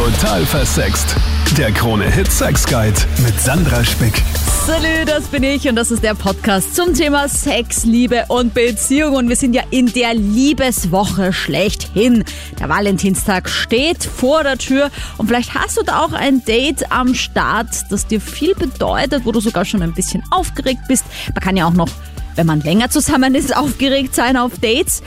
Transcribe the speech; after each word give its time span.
Total 0.00 0.46
versext. 0.46 1.14
Der 1.58 1.70
Krone-Hit 1.72 2.32
Sex 2.32 2.64
Guide 2.64 2.98
mit 3.22 3.38
Sandra 3.38 3.84
Spick. 3.84 4.22
Salü, 4.66 5.04
das 5.04 5.24
bin 5.24 5.42
ich 5.42 5.68
und 5.68 5.76
das 5.76 5.90
ist 5.90 6.02
der 6.02 6.14
Podcast 6.14 6.74
zum 6.74 6.94
Thema 6.94 7.28
Sex, 7.28 7.84
Liebe 7.84 8.24
und 8.28 8.54
Beziehung. 8.54 9.16
Und 9.16 9.28
wir 9.28 9.36
sind 9.36 9.52
ja 9.52 9.62
in 9.70 9.92
der 9.92 10.14
Liebeswoche 10.14 11.34
schlechthin. 11.34 12.24
Der 12.58 12.70
Valentinstag 12.70 13.50
steht 13.50 14.02
vor 14.02 14.42
der 14.42 14.56
Tür 14.56 14.90
und 15.18 15.26
vielleicht 15.26 15.54
hast 15.54 15.76
du 15.76 15.82
da 15.82 16.02
auch 16.02 16.14
ein 16.14 16.42
Date 16.46 16.90
am 16.90 17.14
Start, 17.14 17.68
das 17.90 18.06
dir 18.06 18.22
viel 18.22 18.54
bedeutet, 18.54 19.26
wo 19.26 19.32
du 19.32 19.40
sogar 19.40 19.66
schon 19.66 19.82
ein 19.82 19.92
bisschen 19.92 20.22
aufgeregt 20.30 20.80
bist. 20.88 21.04
Man 21.34 21.44
kann 21.44 21.58
ja 21.58 21.66
auch 21.66 21.74
noch, 21.74 21.90
wenn 22.36 22.46
man 22.46 22.62
länger 22.62 22.88
zusammen 22.88 23.34
ist, 23.34 23.54
aufgeregt 23.54 24.14
sein 24.14 24.38
auf 24.38 24.52
Dates. 24.62 25.02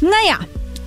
Naja, 0.00 0.38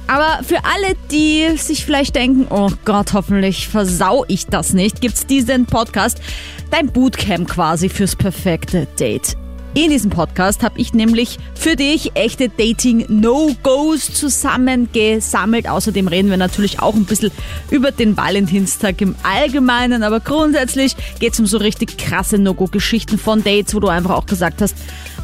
aber 0.08 0.44
für 0.44 0.64
alle, 0.66 0.96
die 1.12 1.58
sich 1.58 1.86
vielleicht 1.86 2.16
denken, 2.16 2.48
oh 2.50 2.70
Gott, 2.86 3.14
hoffentlich 3.14 3.68
versau 3.68 4.26
ich 4.28 4.48
das 4.48 4.74
nicht, 4.74 5.02
gibt's 5.02 5.26
diesen 5.26 5.66
Podcast, 5.66 6.22
dein 6.70 6.88
Bootcamp 6.88 7.50
quasi 7.50 7.90
fürs 7.90 8.16
perfekte 8.16 8.88
Date. 9.00 9.38
In 9.74 9.90
diesem 9.90 10.12
Podcast 10.12 10.64
habe 10.64 10.78
ich 10.78 10.94
nämlich 10.94 11.38
für 11.56 11.78
dich 11.78 12.14
echte 12.16 12.50
Dating-No-Gos 12.50 14.14
zusammengesammelt. 14.14 15.70
Außerdem 15.70 16.10
reden 16.10 16.30
wir 16.30 16.36
natürlich 16.36 16.82
auch 16.82 16.94
ein 16.94 17.06
bisschen 17.06 17.32
über 17.70 17.92
den 17.92 18.18
Valentinstag 18.18 19.00
im 19.00 19.16
Allgemeinen, 19.24 20.04
aber 20.04 20.20
grundsätzlich 20.20 20.98
geht 21.20 21.34
es 21.34 21.40
um 21.40 21.46
so 21.46 21.58
richtig 21.58 21.98
krasse 21.98 22.38
No-Go-Geschichten 22.38 23.18
von 23.18 23.46
Dates, 23.46 23.74
wo 23.74 23.80
du 23.80 23.88
einfach 23.88 24.16
auch 24.16 24.26
gesagt 24.26 24.62
hast, 24.62 24.76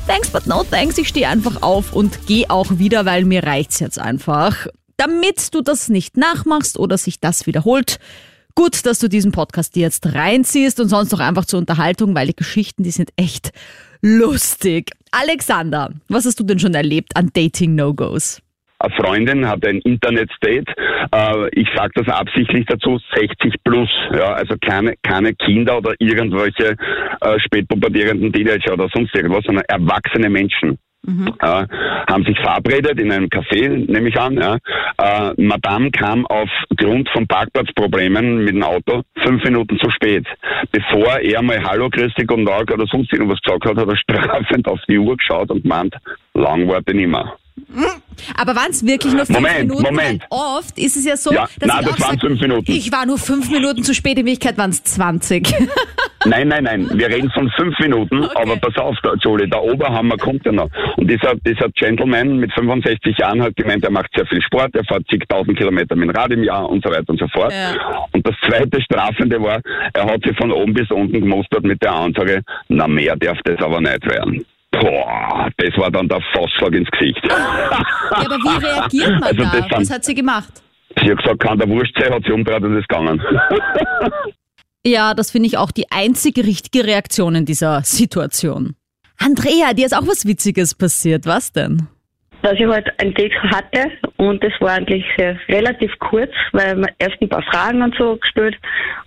thanks 0.07 0.29
but 0.29 0.47
no 0.47 0.63
thanks, 0.63 0.97
ich 0.97 1.09
stehe 1.09 1.27
einfach 1.27 1.61
auf 1.61 1.91
und 1.91 2.25
gehe 2.25 2.49
auch 2.49 2.79
wieder, 2.79 3.05
weil 3.05 3.25
mir 3.25 3.43
reicht's 3.43 3.81
jetzt 3.81 3.99
einfach. 3.99 4.67
Damit 4.95 5.53
du 5.53 5.61
das 5.61 5.89
nicht 5.89 6.15
nachmachst 6.15 6.79
oder 6.79 6.97
sich 6.97 7.19
das 7.19 7.47
wiederholt, 7.47 7.99
gut, 8.57 8.87
dass 8.87 8.97
du 8.97 9.07
diesen 9.07 9.31
Podcast 9.31 9.75
dir 9.75 9.83
jetzt 9.83 10.15
reinziehst 10.15 10.79
und 10.79 10.87
sonst 10.87 11.13
auch 11.13 11.19
einfach 11.19 11.45
zur 11.45 11.59
Unterhaltung, 11.59 12.15
weil 12.15 12.25
die 12.25 12.35
Geschichten, 12.35 12.81
die 12.81 12.89
sind 12.89 13.11
echt 13.15 13.51
lustig. 14.01 14.89
Alexander, 15.11 15.91
was 16.09 16.25
hast 16.25 16.39
du 16.39 16.43
denn 16.43 16.57
schon 16.57 16.73
erlebt 16.73 17.15
an 17.15 17.29
Dating-No-Gos? 17.31 18.41
Eine 18.79 18.93
Freundin 18.95 19.47
hat 19.47 19.63
ein 19.65 19.79
Internet-Date, 19.81 20.69
äh, 20.69 21.49
ich 21.51 21.67
sage 21.75 21.91
das 21.95 22.07
absichtlich 22.07 22.65
dazu, 22.65 22.99
60 23.15 23.55
plus, 23.63 23.89
ja, 24.11 24.33
also 24.33 24.55
keine, 24.59 24.95
keine 25.03 25.33
Kinder 25.35 25.77
oder 25.77 25.93
irgendwelche 25.99 26.75
äh, 27.21 27.39
spätpubertierenden 27.39 28.33
Teenager 28.33 28.73
oder 28.73 28.89
sonst 28.93 29.15
irgendwas, 29.15 29.43
sondern 29.45 29.65
erwachsene 29.67 30.29
Menschen. 30.29 30.79
Mhm. 31.07 31.33
Äh, 31.39 31.65
haben 32.09 32.25
sich 32.25 32.37
verabredet 32.37 32.99
in 32.99 33.11
einem 33.11 33.27
Café, 33.27 33.69
nehme 33.69 34.09
ich 34.09 34.19
an. 34.19 34.35
Ja. 34.35 34.57
Äh, 34.97 35.41
Madame 35.41 35.89
kam 35.89 36.25
aufgrund 36.25 37.09
von 37.09 37.25
Parkplatzproblemen 37.27 38.43
mit 38.43 38.55
dem 38.55 38.63
Auto 38.63 39.03
fünf 39.23 39.41
Minuten 39.45 39.79
zu 39.79 39.89
spät. 39.89 40.25
Bevor 40.71 41.19
er 41.19 41.41
mal 41.41 41.63
Hallo, 41.63 41.89
Christi, 41.89 42.25
guten 42.25 42.45
Tag 42.45 42.69
oder 42.71 42.85
sonst 42.91 43.11
irgendwas 43.13 43.39
gesagt 43.41 43.65
hat, 43.65 43.77
hat 43.77 43.87
er 43.87 43.97
strafend 44.25 44.67
auf 44.67 44.79
die 44.89 44.97
Uhr 44.97 45.15
geschaut 45.15 45.49
und 45.49 45.63
meint, 45.63 45.95
lang 46.33 46.67
warte 46.67 46.93
nicht 46.93 47.07
mehr. 47.07 47.37
Aber 48.35 48.55
waren 48.55 48.71
es 48.71 48.85
wirklich 48.85 49.13
nur 49.13 49.25
fünf 49.25 49.39
Moment, 49.39 49.59
Minuten? 49.69 49.83
Moment. 49.83 50.23
Weil 50.29 50.39
oft 50.39 50.77
ist 50.77 50.97
es 50.97 51.05
ja 51.05 51.17
so, 51.17 51.31
Ja, 51.31 51.47
dass 51.59 51.67
nein, 51.67 51.79
ich 51.81 51.89
das 51.89 52.01
waren 52.01 52.11
sag, 52.11 52.21
fünf 52.21 52.41
Minuten. 52.41 52.71
Ich 52.71 52.91
war 52.91 53.05
nur 53.05 53.17
fünf 53.17 53.49
Minuten 53.49 53.83
zu 53.83 53.93
spät, 53.93 54.17
in 54.17 54.25
Wirklichkeit 54.25 54.57
waren 54.57 54.71
es 54.71 54.83
20. 54.83 55.53
Nein, 56.29 56.47
nein, 56.47 56.63
nein, 56.63 56.89
wir 56.93 57.07
reden 57.07 57.29
von 57.31 57.49
fünf 57.57 57.77
Minuten, 57.79 58.23
Okay. 58.25 58.33
aber 58.35 58.57
pass 58.57 58.75
auf, 58.77 58.95
Jolie, 59.21 59.47
der 59.47 59.63
Oberhammer 59.63 60.17
kommt 60.17 60.45
ja 60.45 60.51
noch. 60.51 60.69
Und 60.97 61.09
dieser, 61.09 61.35
dieser 61.45 61.69
Gentleman 61.69 62.37
mit 62.37 62.51
65 62.53 63.17
Jahren 63.17 63.41
hat 63.41 63.55
gemeint, 63.55 63.83
er 63.83 63.91
macht 63.91 64.09
sehr 64.15 64.25
viel 64.27 64.41
Sport, 64.41 64.75
er 64.75 64.83
fährt 64.85 65.07
zigtausend 65.09 65.57
Kilometer 65.57 65.95
mit 65.95 66.09
dem 66.09 66.15
Rad 66.15 66.31
im 66.31 66.43
Jahr 66.43 66.69
und 66.69 66.83
so 66.83 66.89
weiter 66.91 67.05
und 67.09 67.19
so 67.19 67.27
fort. 67.29 67.51
Ja. 67.53 67.73
Und 68.11 68.25
das 68.27 68.35
zweite 68.47 68.81
Strafende 68.81 69.41
war, 69.41 69.61
er 69.93 70.05
hat 70.05 70.21
sich 70.23 70.35
von 70.37 70.51
oben 70.51 70.73
bis 70.73 70.89
unten 70.91 71.21
gemustert 71.21 71.63
mit 71.63 71.81
der 71.81 71.93
Ansage, 71.93 72.41
na 72.67 72.87
mehr 72.87 73.15
darf 73.15 73.37
das 73.43 73.59
aber 73.63 73.79
nicht 73.81 74.05
werden. 74.09 74.45
Boah, 74.71 75.49
das 75.57 75.77
war 75.77 75.89
dann 75.89 76.07
der 76.07 76.19
Fassschlag 76.33 76.73
ins 76.73 76.89
Gesicht. 76.91 77.21
ja, 77.25 77.35
aber 78.11 78.35
wie 78.35 78.65
reagiert 78.65 79.11
man 79.19 79.23
Also 79.23 79.43
da? 79.43 79.51
das 79.69 79.79
Was 79.81 79.91
hat 79.91 80.03
sie 80.05 80.13
gemacht? 80.13 80.49
Sie 81.01 81.09
hat 81.11 81.17
gesagt, 81.19 81.39
kann 81.39 81.57
der 81.57 81.69
Wurst 81.69 81.91
sein, 81.99 82.13
hat 82.13 82.23
sie 82.25 82.31
umgedreht 82.31 82.63
und 82.63 82.77
ist 82.77 82.87
gegangen. 82.89 83.21
Ja, 84.87 85.13
das 85.13 85.31
finde 85.31 85.47
ich 85.47 85.57
auch 85.57 85.71
die 85.71 85.91
einzige 85.91 86.45
richtige 86.45 86.85
Reaktion 86.85 87.35
in 87.35 87.45
dieser 87.45 87.81
Situation. 87.83 88.75
Andrea, 89.17 89.73
dir 89.73 89.85
ist 89.85 89.93
auch 89.93 90.07
was 90.07 90.25
Witziges 90.25 90.73
passiert. 90.75 91.25
Was 91.25 91.51
denn? 91.51 91.87
dass 92.43 92.53
ich 92.53 92.65
halt 92.65 92.87
ein 93.01 93.13
Date 93.15 93.33
hatte 93.43 93.91
und 94.17 94.41
das 94.43 94.53
war 94.59 94.73
eigentlich 94.73 95.03
sehr 95.17 95.37
relativ 95.49 95.91
kurz, 95.99 96.31
weil 96.53 96.75
man 96.75 96.91
erst 96.99 97.21
ein 97.21 97.27
paar 97.27 97.41
Fragen 97.43 97.81
und 97.81 97.95
so 97.97 98.15
gestellt 98.15 98.55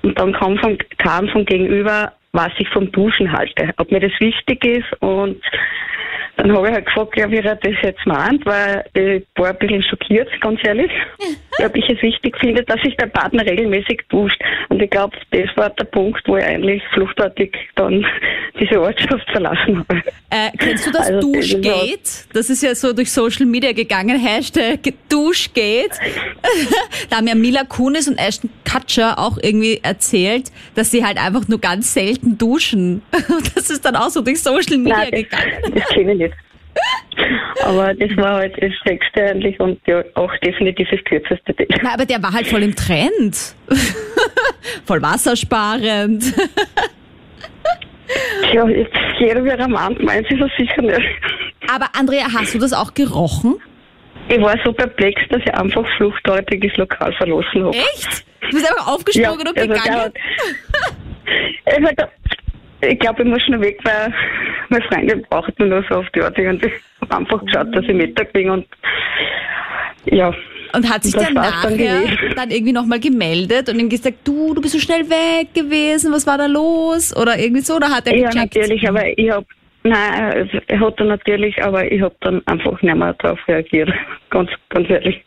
und 0.02 0.18
dann 0.18 0.32
kam 0.34 0.58
von, 0.58 0.76
kam 0.98 1.28
von 1.28 1.46
gegenüber, 1.46 2.12
was 2.32 2.50
ich 2.58 2.68
vom 2.68 2.90
Duschen 2.92 3.32
halte, 3.32 3.70
ob 3.78 3.90
mir 3.92 4.00
das 4.00 4.12
wichtig 4.18 4.64
ist 4.64 5.00
und 5.00 5.40
dann 6.36 6.52
habe 6.56 6.68
ich 6.68 6.74
halt 6.74 6.86
gefragt, 6.86 7.16
ja, 7.16 7.30
wie 7.30 7.36
er 7.36 7.56
das 7.56 7.74
jetzt 7.82 8.06
meint, 8.06 8.44
weil 8.46 8.84
ich 8.94 9.24
war 9.36 9.50
ein 9.50 9.58
bisschen 9.58 9.82
schockiert, 9.82 10.28
ganz 10.40 10.60
ehrlich, 10.64 10.90
ob 11.64 11.76
ich 11.76 11.88
es 11.88 12.02
wichtig 12.02 12.36
finde, 12.38 12.62
dass 12.64 12.80
sich 12.82 12.96
der 12.96 13.06
Partner 13.06 13.44
regelmäßig 13.44 14.02
duscht. 14.08 14.40
Und 14.68 14.80
ich 14.82 14.90
glaube, 14.90 15.16
das 15.30 15.48
war 15.56 15.70
der 15.70 15.84
Punkt, 15.84 16.22
wo 16.26 16.36
ich 16.36 16.44
eigentlich 16.44 16.82
fluchtartig 16.94 17.56
dann 17.74 18.06
diese 18.58 18.80
Ortschaft 18.80 19.30
verlassen 19.30 19.84
habe. 19.88 20.02
Äh, 20.30 20.50
kennst 20.58 20.86
du 20.86 20.92
das 20.92 21.10
Also, 21.10 21.32
Duschgate? 21.32 22.00
Das 22.32 22.50
ist 22.50 22.62
ja 22.62 22.74
so 22.74 22.92
durch 22.92 23.10
Social 23.10 23.46
Media 23.46 23.72
gegangen. 23.72 24.18
Hashtag 24.18 24.80
Duschgate. 25.08 25.90
da 27.10 27.16
haben 27.16 27.26
ja 27.26 27.34
Mila 27.34 27.64
Kunis 27.64 28.08
und 28.08 28.18
Ashton 28.18 28.50
Kutcher 28.70 29.18
auch 29.18 29.38
irgendwie 29.42 29.80
erzählt, 29.82 30.50
dass 30.74 30.90
sie 30.90 31.04
halt 31.04 31.18
einfach 31.18 31.48
nur 31.48 31.60
ganz 31.60 31.92
selten 31.92 32.38
duschen. 32.38 33.02
Das 33.54 33.70
ist 33.70 33.84
dann 33.84 33.96
auch 33.96 34.08
so 34.08 34.22
durch 34.22 34.40
Social 34.42 34.78
Media 34.78 34.98
Nein, 34.98 35.10
gegangen. 35.10 35.52
das, 35.62 35.72
das 35.74 35.88
kenne 35.88 36.12
ich 36.12 36.18
nicht. 36.18 36.29
Aber 37.64 37.92
das 37.94 38.16
war 38.16 38.34
halt 38.36 38.54
das 38.62 38.72
Sechste 38.84 39.22
eigentlich 39.24 39.58
und 39.60 39.78
ja, 39.86 40.02
auch 40.14 40.34
definitiv 40.38 40.88
das 40.90 41.00
kürzeste 41.04 41.52
Date. 41.54 41.68
Na, 41.82 41.94
aber 41.94 42.06
der 42.06 42.22
war 42.22 42.32
halt 42.32 42.46
voll 42.46 42.62
im 42.62 42.74
Trend. 42.74 43.54
voll 44.86 45.02
wassersparend. 45.02 46.24
Ja, 48.52 48.68
jetzt 48.68 48.94
jeder 49.18 49.44
wie 49.44 49.48
er 49.50 49.68
meint, 49.68 50.02
meint 50.02 50.26
sie 50.28 50.36
das 50.36 50.50
sicher 50.58 50.82
nicht. 50.82 51.00
Aber 51.72 51.86
Andrea, 51.96 52.26
hast 52.32 52.54
du 52.54 52.58
das 52.58 52.72
auch 52.72 52.94
gerochen? 52.94 53.60
Ich 54.28 54.40
war 54.40 54.56
so 54.64 54.72
perplex, 54.72 55.20
dass 55.30 55.40
ich 55.44 55.54
einfach 55.54 55.84
fluchtartig 55.96 56.62
das 56.62 56.76
Lokal 56.76 57.12
verlassen 57.14 57.64
habe. 57.64 57.76
Echt? 57.76 58.24
Du 58.42 58.50
bist 58.50 58.68
einfach 58.70 58.88
aufgesprungen 58.88 59.46
und 59.46 59.58
also 59.58 59.68
der 59.72 59.78
gegangen? 59.78 60.12
hat- 61.98 62.10
ich 62.82 62.98
glaube, 62.98 63.22
ich 63.22 63.28
muss 63.28 63.42
schnell 63.42 63.60
weg, 63.60 63.78
weil 63.84 64.12
meine 64.70 64.84
Freundin 64.84 65.24
braucht 65.28 65.58
mich 65.58 65.68
nur 65.68 65.84
so 65.88 65.96
auf 65.96 66.06
die 66.14 66.22
Art. 66.22 66.38
Und 66.38 66.64
ich 66.64 66.72
habe 67.00 67.16
einfach 67.16 67.44
geschaut, 67.44 67.74
dass 67.74 67.84
ich 67.84 67.94
Mittag 67.94 68.32
bin 68.32 68.50
und 68.50 68.66
ja. 70.06 70.32
Und 70.72 70.88
hat 70.88 71.02
sich 71.02 71.14
dann 71.14 71.34
nachher 71.34 71.70
gewesen. 71.76 72.18
dann 72.36 72.50
irgendwie 72.50 72.72
nochmal 72.72 73.00
gemeldet 73.00 73.68
und 73.68 73.80
ihm 73.80 73.88
gesagt, 73.88 74.18
du, 74.24 74.54
du 74.54 74.60
bist 74.60 74.72
so 74.74 74.78
schnell 74.78 75.08
weg 75.10 75.52
gewesen, 75.52 76.12
was 76.12 76.26
war 76.28 76.38
da 76.38 76.46
los? 76.46 77.14
Oder 77.16 77.36
irgendwie 77.38 77.62
so, 77.62 77.74
oder 77.74 77.88
hat 77.88 78.06
er 78.06 78.16
Ja, 78.16 78.30
gecheckt? 78.30 78.54
natürlich, 78.56 78.88
aber 78.88 79.18
ich 79.18 79.30
hab 79.30 79.44
nein, 79.82 80.32
also, 80.32 80.58
er 80.68 80.80
hat 80.80 81.00
dann 81.00 81.08
natürlich, 81.08 81.60
aber 81.62 81.90
ich 81.90 82.00
hab 82.00 82.18
dann 82.20 82.40
einfach 82.46 82.80
nicht 82.82 82.94
mehr 82.94 83.14
darauf 83.14 83.38
reagiert. 83.48 83.90
Ganz, 84.30 84.48
ganz 84.68 84.88
ehrlich. 84.88 85.24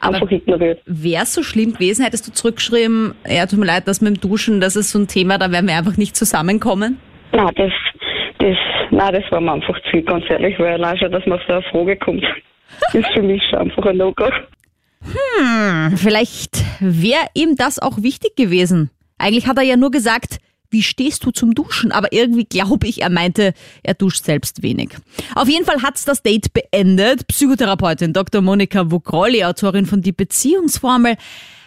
Aber- 0.00 0.16
Einfach 0.16 0.30
ignoriert. 0.30 0.82
Wäre 0.84 1.22
es 1.22 1.32
so 1.32 1.42
schlimm 1.42 1.72
gewesen, 1.72 2.04
hättest 2.04 2.28
du 2.28 2.32
zurückgeschrieben, 2.32 3.14
ja, 3.26 3.46
tut 3.46 3.58
mir 3.58 3.64
leid, 3.64 3.84
das 3.88 4.02
mit 4.02 4.16
dem 4.16 4.20
Duschen, 4.20 4.60
das 4.60 4.76
ist 4.76 4.90
so 4.90 4.98
ein 4.98 5.08
Thema, 5.08 5.38
da 5.38 5.50
werden 5.50 5.66
wir 5.66 5.76
einfach 5.78 5.96
nicht 5.96 6.14
zusammenkommen? 6.14 6.98
Nein, 7.32 7.48
das, 7.56 7.72
das, 8.44 8.56
nein, 8.90 9.12
das 9.14 9.30
war 9.30 9.40
mir 9.40 9.52
einfach 9.52 9.80
zu 9.84 9.90
viel, 9.90 10.02
ganz 10.02 10.24
ehrlich, 10.28 10.58
weil 10.58 10.74
allein 10.74 10.98
schon, 10.98 11.10
dass 11.10 11.24
man 11.26 11.38
auf 11.38 11.44
so 11.46 11.54
eine 11.54 11.62
Frage 11.62 11.96
kommt, 11.96 12.24
ist 12.92 13.08
für 13.14 13.22
mich 13.22 13.42
schon 13.48 13.60
einfach 13.60 13.86
ein 13.86 13.96
No-Go. 13.96 14.30
Vielleicht 15.96 16.64
wäre 16.80 17.26
ihm 17.34 17.56
das 17.56 17.78
auch 17.78 18.02
wichtig 18.02 18.36
gewesen. 18.36 18.90
Eigentlich 19.18 19.46
hat 19.46 19.58
er 19.58 19.62
ja 19.62 19.76
nur 19.76 19.90
gesagt, 19.90 20.38
wie 20.70 20.82
stehst 20.82 21.24
du 21.24 21.30
zum 21.30 21.54
Duschen? 21.54 21.92
Aber 21.92 22.12
irgendwie 22.12 22.44
glaube 22.44 22.86
ich, 22.86 23.02
er 23.02 23.10
meinte, 23.10 23.54
er 23.82 23.94
duscht 23.94 24.24
selbst 24.24 24.62
wenig. 24.62 24.90
Auf 25.34 25.48
jeden 25.48 25.64
Fall 25.64 25.82
hat's 25.82 26.04
das 26.04 26.22
Date 26.22 26.52
beendet. 26.52 27.26
Psychotherapeutin 27.28 28.12
Dr. 28.12 28.40
Monika 28.40 28.90
Vogrolli, 28.90 29.44
Autorin 29.44 29.86
von 29.86 30.02
Die 30.02 30.12
Beziehungsformel. 30.12 31.16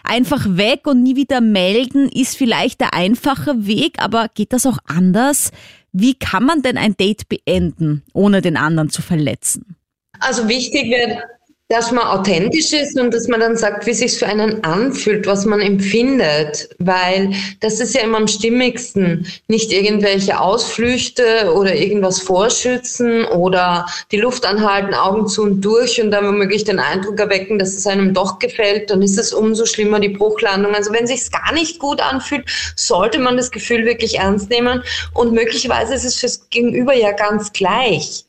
Einfach 0.04 0.46
weg 0.48 0.86
und 0.86 1.02
nie 1.02 1.16
wieder 1.16 1.40
melden 1.40 2.08
ist 2.08 2.36
vielleicht 2.36 2.80
der 2.80 2.94
einfache 2.94 3.66
Weg, 3.66 3.94
aber 3.98 4.28
geht 4.34 4.52
das 4.52 4.66
auch 4.66 4.78
anders? 4.86 5.52
Wie 6.00 6.14
kann 6.14 6.44
man 6.44 6.62
denn 6.62 6.78
ein 6.78 6.96
Date 6.96 7.28
beenden, 7.28 8.04
ohne 8.12 8.40
den 8.40 8.56
anderen 8.56 8.88
zu 8.88 9.02
verletzen? 9.02 9.74
Also 10.20 10.46
wichtig 10.46 10.90
wird 10.90 11.24
dass 11.68 11.92
man 11.92 12.06
authentisch 12.06 12.72
ist 12.72 12.98
und 12.98 13.12
dass 13.12 13.28
man 13.28 13.40
dann 13.40 13.56
sagt, 13.56 13.86
wie 13.86 13.92
sich 13.92 14.18
für 14.18 14.26
einen 14.26 14.64
anfühlt, 14.64 15.26
was 15.26 15.44
man 15.44 15.60
empfindet, 15.60 16.70
weil 16.78 17.34
das 17.60 17.78
ist 17.78 17.94
ja 17.94 18.00
immer 18.00 18.16
am 18.16 18.26
stimmigsten. 18.26 19.26
Nicht 19.48 19.70
irgendwelche 19.70 20.40
Ausflüchte 20.40 21.52
oder 21.54 21.74
irgendwas 21.74 22.20
vorschützen 22.20 23.26
oder 23.26 23.84
die 24.12 24.16
Luft 24.16 24.46
anhalten, 24.46 24.94
Augen 24.94 25.28
zu 25.28 25.42
und 25.42 25.60
durch 25.60 26.00
und 26.00 26.10
dann 26.10 26.26
womöglich 26.26 26.64
den 26.64 26.78
Eindruck 26.78 27.20
erwecken, 27.20 27.58
dass 27.58 27.74
es 27.74 27.86
einem 27.86 28.14
doch 28.14 28.38
gefällt, 28.38 28.88
dann 28.90 29.02
ist 29.02 29.18
es 29.18 29.34
umso 29.34 29.66
schlimmer, 29.66 30.00
die 30.00 30.08
Bruchlandung. 30.08 30.74
Also 30.74 30.90
wenn 30.94 31.06
sich's 31.06 31.30
gar 31.30 31.52
nicht 31.52 31.78
gut 31.78 32.00
anfühlt, 32.00 32.48
sollte 32.76 33.18
man 33.18 33.36
das 33.36 33.50
Gefühl 33.50 33.84
wirklich 33.84 34.18
ernst 34.18 34.48
nehmen 34.48 34.82
und 35.12 35.34
möglicherweise 35.34 35.92
ist 35.92 36.04
es 36.04 36.16
fürs 36.16 36.48
Gegenüber 36.48 36.94
ja 36.94 37.12
ganz 37.12 37.52
gleich. 37.52 38.24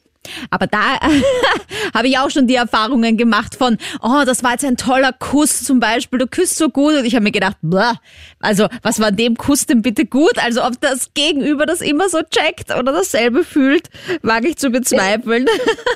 Aber 0.50 0.68
da 0.68 1.00
habe 1.94 2.08
ich 2.08 2.18
auch 2.18 2.30
schon 2.30 2.48
die 2.48 2.56
Erfahrungen 2.56 3.18
gemacht 3.18 3.56
von, 3.56 3.78
oh, 4.02 4.24
das 4.26 4.44
war 4.44 4.52
jetzt 4.52 4.66
ein 4.66 4.78
toller 4.78 5.14
Kuss 5.14 5.64
zum 5.64 5.80
Beispiel, 5.80 6.20
du 6.20 6.28
küsst 6.28 6.58
so 6.58 6.70
gut. 6.70 6.96
Und 6.96 7.06
ich 7.06 7.16
habe 7.16 7.24
mir 7.24 7.32
gedacht, 7.32 7.58
blah, 7.62 7.96
also 8.40 8.68
was 8.84 9.00
war 9.00 9.12
dem 9.12 9.36
Kuss 9.36 9.66
denn 9.66 9.82
bitte 9.82 10.06
gut? 10.06 10.38
Also 10.38 10.64
ob 10.64 10.80
das 10.82 11.14
Gegenüber 11.14 11.66
das 11.66 11.82
immer 11.82 12.10
so 12.10 12.20
checkt 12.22 12.72
oder 12.72 12.92
dasselbe 12.92 13.44
fühlt, 13.44 13.90
wage 14.22 14.50
ich 14.50 14.58
zu 14.58 14.70
bezweifeln. 14.70 15.48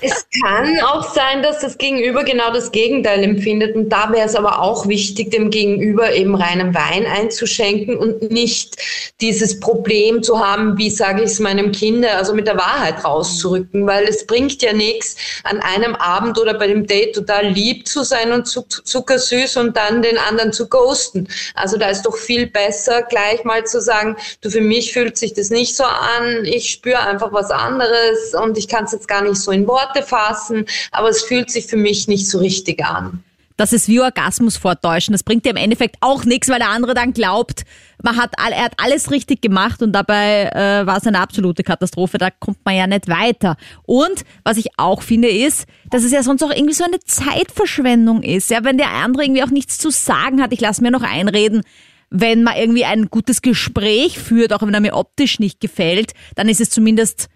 Es, 0.02 0.14
es 0.32 0.42
kann 0.42 0.80
auch 0.82 1.14
sein, 1.14 1.44
dass 1.44 1.60
das 1.60 1.78
Gegenüber 1.78 2.24
genau 2.24 2.52
das 2.52 2.72
Gegenteil 2.72 3.24
empfindet. 3.24 3.76
Und 3.76 3.90
da 3.90 4.12
wäre 4.12 4.26
es 4.26 4.36
aber 4.36 4.62
auch 4.62 4.88
wichtig, 4.88 5.32
dem 5.32 5.50
Gegenüber 5.50 6.14
eben 6.14 6.36
reinen 6.36 6.74
Wein 6.74 7.06
einzuschenken 7.06 7.98
und 7.98 8.32
nicht 8.32 8.78
dieses 9.22 9.60
Problem 9.60 10.24
zu 10.24 10.40
haben, 10.40 10.78
wie 10.78 10.90
sage 10.90 11.22
ich 11.24 11.32
es 11.32 11.40
meinem 11.40 11.72
Kind, 11.72 12.06
also 12.06 12.34
mit 12.34 12.48
der 12.48 12.58
Wahrheit 12.58 13.04
rauszurücken, 13.04 13.86
weil 13.86 14.08
es 14.14 14.26
bringt 14.26 14.62
ja 14.62 14.74
nichts, 14.74 15.16
an 15.44 15.60
einem 15.60 15.96
Abend 15.96 16.40
oder 16.40 16.54
bei 16.54 16.68
dem 16.68 16.86
Date 16.86 17.16
total 17.16 17.48
lieb 17.48 17.88
zu 17.88 18.04
sein 18.04 18.32
und 18.32 18.48
zuckersüß 18.48 19.58
und 19.58 19.76
dann 19.76 20.02
den 20.02 20.18
anderen 20.18 20.54
zu 20.54 20.68
ghosten. 20.70 21.28
Also 21.56 21.78
da 21.78 21.90
ist 21.90 22.04
doch 22.04 22.16
viel 22.16 22.48
besser, 22.48 23.04
gleich 23.04 23.44
mal 23.44 23.66
zu 23.66 23.82
sagen, 23.82 24.16
du, 24.42 24.50
für 24.50 24.62
mich 24.62 24.94
fühlt 24.94 25.18
sich 25.18 25.34
das 25.34 25.50
nicht 25.50 25.76
so 25.76 25.84
an, 25.84 26.46
ich 26.46 26.70
spüre 26.70 27.00
einfach 27.00 27.34
was 27.34 27.52
anderes 27.52 28.34
und 28.34 28.58
ich 28.58 28.68
kann 28.68 28.86
es 28.86 28.92
jetzt 28.92 29.08
gar 29.08 29.24
nicht 29.24 29.38
so 29.38 29.52
in 29.52 29.68
Worte 29.68 30.04
fassen, 30.04 30.66
aber 30.92 31.10
es 31.10 31.24
fühlt 31.24 31.50
sich 31.50 31.68
für 31.68 31.78
mich 31.78 32.08
nicht 32.08 32.30
so 32.30 32.40
richtig 32.40 32.84
an 32.84 33.24
das 33.58 33.74
ist 33.74 33.88
wie 33.88 34.02
Orgasmus 34.02 34.58
vortäuschen. 34.58 35.12
Das 35.12 35.24
bringt 35.24 35.46
dir 35.46 35.52
im 35.52 35.58
Endeffekt 35.58 35.98
auch 36.02 36.26
nichts, 36.26 36.50
weil 36.50 36.60
der 36.60 36.70
andere 36.70 36.94
dann 36.94 37.14
glaubt, 37.14 37.64
man 38.04 38.18
hat, 38.18 38.34
all, 38.38 38.52
er 38.52 38.66
hat 38.66 38.74
alles 38.78 39.12
richtig 39.12 39.42
gemacht 39.42 39.82
und 39.82 39.94
dabei 39.94 40.50
äh, 40.50 40.86
war 40.86 40.98
es 40.98 41.08
eine 41.08 41.20
absolute 41.20 41.64
Katastrophe. 41.64 42.18
Da 42.18 42.30
kommt 42.30 42.60
man 42.66 42.76
ja 42.76 42.86
nicht 42.86 43.08
weiter. 43.08 43.56
Und 43.84 44.24
was 44.44 44.58
ich 44.58 44.68
auch 44.78 45.02
finde 45.02 45.30
ist, 45.30 45.66
dass 45.90 46.04
es 46.04 46.12
ja 46.12 46.22
sonst 46.22 46.44
auch 46.44 46.52
irgendwie 46.52 46.74
so 46.74 46.84
eine 46.84 47.00
Zeitverschwendung 47.00 48.22
ist. 48.22 48.52
Ja, 48.52 48.64
wenn 48.64 48.78
der 48.78 48.92
andere 48.92 49.24
irgendwie 49.24 49.44
auch 49.44 49.50
nichts 49.50 49.78
zu 49.78 49.90
sagen 49.90 50.42
hat, 50.42 50.52
ich 50.52 50.60
lasse 50.60 50.84
mir 50.84 50.92
noch 50.92 51.02
einreden, 51.02 51.64
wenn 52.10 52.44
man 52.44 52.58
irgendwie 52.58 52.86
ein 52.86 53.10
gutes 53.10 53.42
Gespräch 53.42 54.20
führt, 54.20 54.54
auch 54.54 54.62
wenn 54.62 54.74
er 54.74 54.82
mir 54.82 54.96
optisch 54.96 55.40
nicht 55.40 55.60
gefällt, 55.62 56.12
dann 56.36 56.50
ist 56.50 56.62
es 56.62 56.70
zumindest 56.70 57.30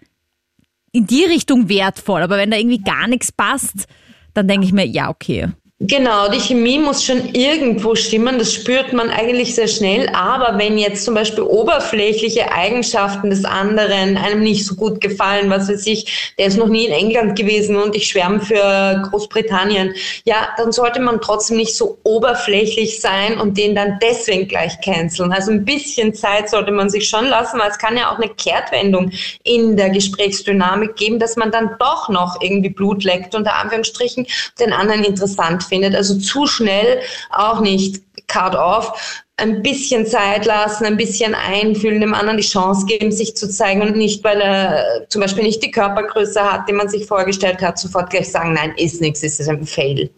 in 0.92 1.06
die 1.06 1.24
Richtung 1.24 1.68
wertvoll. 1.68 2.22
Aber 2.22 2.36
wenn 2.36 2.50
da 2.50 2.58
irgendwie 2.58 2.82
gar 2.82 3.08
nichts 3.08 3.32
passt, 3.32 3.86
dann 4.34 4.46
denke 4.46 4.66
ich 4.66 4.72
mir, 4.72 4.86
ja, 4.86 5.08
okay, 5.08 5.48
Genau, 5.80 6.28
die 6.28 6.40
Chemie 6.40 6.80
muss 6.80 7.04
schon 7.04 7.32
irgendwo 7.34 7.94
stimmen, 7.94 8.36
das 8.36 8.52
spürt 8.52 8.92
man 8.92 9.10
eigentlich 9.10 9.54
sehr 9.54 9.68
schnell. 9.68 10.08
Aber 10.12 10.58
wenn 10.58 10.76
jetzt 10.76 11.04
zum 11.04 11.14
Beispiel 11.14 11.44
oberflächliche 11.44 12.50
Eigenschaften 12.50 13.30
des 13.30 13.44
anderen 13.44 14.16
einem 14.16 14.40
nicht 14.40 14.66
so 14.66 14.74
gut 14.74 15.00
gefallen, 15.00 15.48
was 15.50 15.68
weiß 15.68 15.86
ich, 15.86 16.32
der 16.36 16.46
ist 16.46 16.56
noch 16.58 16.66
nie 16.66 16.86
in 16.86 16.92
England 16.92 17.38
gewesen 17.38 17.76
und 17.76 17.94
ich 17.94 18.08
schwärme 18.08 18.40
für 18.40 19.08
Großbritannien, 19.08 19.94
ja, 20.24 20.48
dann 20.56 20.72
sollte 20.72 20.98
man 20.98 21.20
trotzdem 21.20 21.58
nicht 21.58 21.76
so 21.76 21.96
oberflächlich 22.02 23.00
sein 23.00 23.38
und 23.38 23.56
den 23.56 23.76
dann 23.76 24.00
deswegen 24.02 24.48
gleich 24.48 24.80
canceln. 24.80 25.30
Also 25.30 25.52
ein 25.52 25.64
bisschen 25.64 26.12
Zeit 26.12 26.50
sollte 26.50 26.72
man 26.72 26.90
sich 26.90 27.08
schon 27.08 27.26
lassen, 27.26 27.60
weil 27.60 27.70
es 27.70 27.78
kann 27.78 27.96
ja 27.96 28.12
auch 28.12 28.18
eine 28.18 28.30
Kehrtwendung 28.34 29.12
in 29.44 29.76
der 29.76 29.90
Gesprächsdynamik 29.90 30.96
geben, 30.96 31.20
dass 31.20 31.36
man 31.36 31.52
dann 31.52 31.76
doch 31.78 32.08
noch 32.08 32.42
irgendwie 32.42 32.70
Blut 32.70 33.04
leckt, 33.04 33.36
unter 33.36 33.54
Anführungsstrichen, 33.54 34.26
den 34.58 34.72
anderen 34.72 35.04
interessant 35.04 35.67
findet. 35.68 35.94
Also 35.94 36.18
zu 36.18 36.46
schnell 36.46 37.00
auch 37.30 37.60
nicht 37.60 38.02
cut 38.26 38.54
off. 38.54 39.24
Ein 39.36 39.62
bisschen 39.62 40.04
Zeit 40.04 40.46
lassen, 40.46 40.84
ein 40.84 40.96
bisschen 40.96 41.34
einfühlen, 41.34 42.00
dem 42.00 42.14
anderen 42.14 42.38
die 42.38 42.42
Chance 42.42 42.86
geben, 42.86 43.12
sich 43.12 43.36
zu 43.36 43.48
zeigen 43.48 43.82
und 43.82 43.96
nicht, 43.96 44.24
weil 44.24 44.40
er 44.40 45.08
zum 45.08 45.22
Beispiel 45.22 45.44
nicht 45.44 45.62
die 45.62 45.70
Körpergröße 45.70 46.40
hat, 46.40 46.68
die 46.68 46.72
man 46.72 46.88
sich 46.88 47.06
vorgestellt 47.06 47.62
hat, 47.62 47.78
sofort 47.78 48.10
gleich 48.10 48.30
sagen, 48.30 48.54
nein, 48.54 48.74
ist 48.76 49.00
nichts, 49.00 49.22
ist 49.22 49.48
ein 49.48 49.64
Fail. 49.64 50.10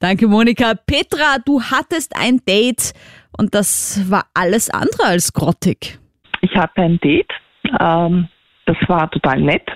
Danke, 0.00 0.26
Monika. 0.26 0.74
Petra, 0.74 1.36
du 1.44 1.62
hattest 1.62 2.16
ein 2.16 2.40
Date 2.46 2.92
und 3.36 3.54
das 3.54 4.00
war 4.10 4.26
alles 4.34 4.70
andere 4.70 5.04
als 5.04 5.32
grottig. 5.32 5.98
Ich 6.40 6.54
hatte 6.56 6.82
ein 6.82 6.98
Date. 7.00 7.30
Ähm, 7.80 8.28
das 8.66 8.76
war 8.86 9.10
total 9.10 9.40
nett. 9.40 9.66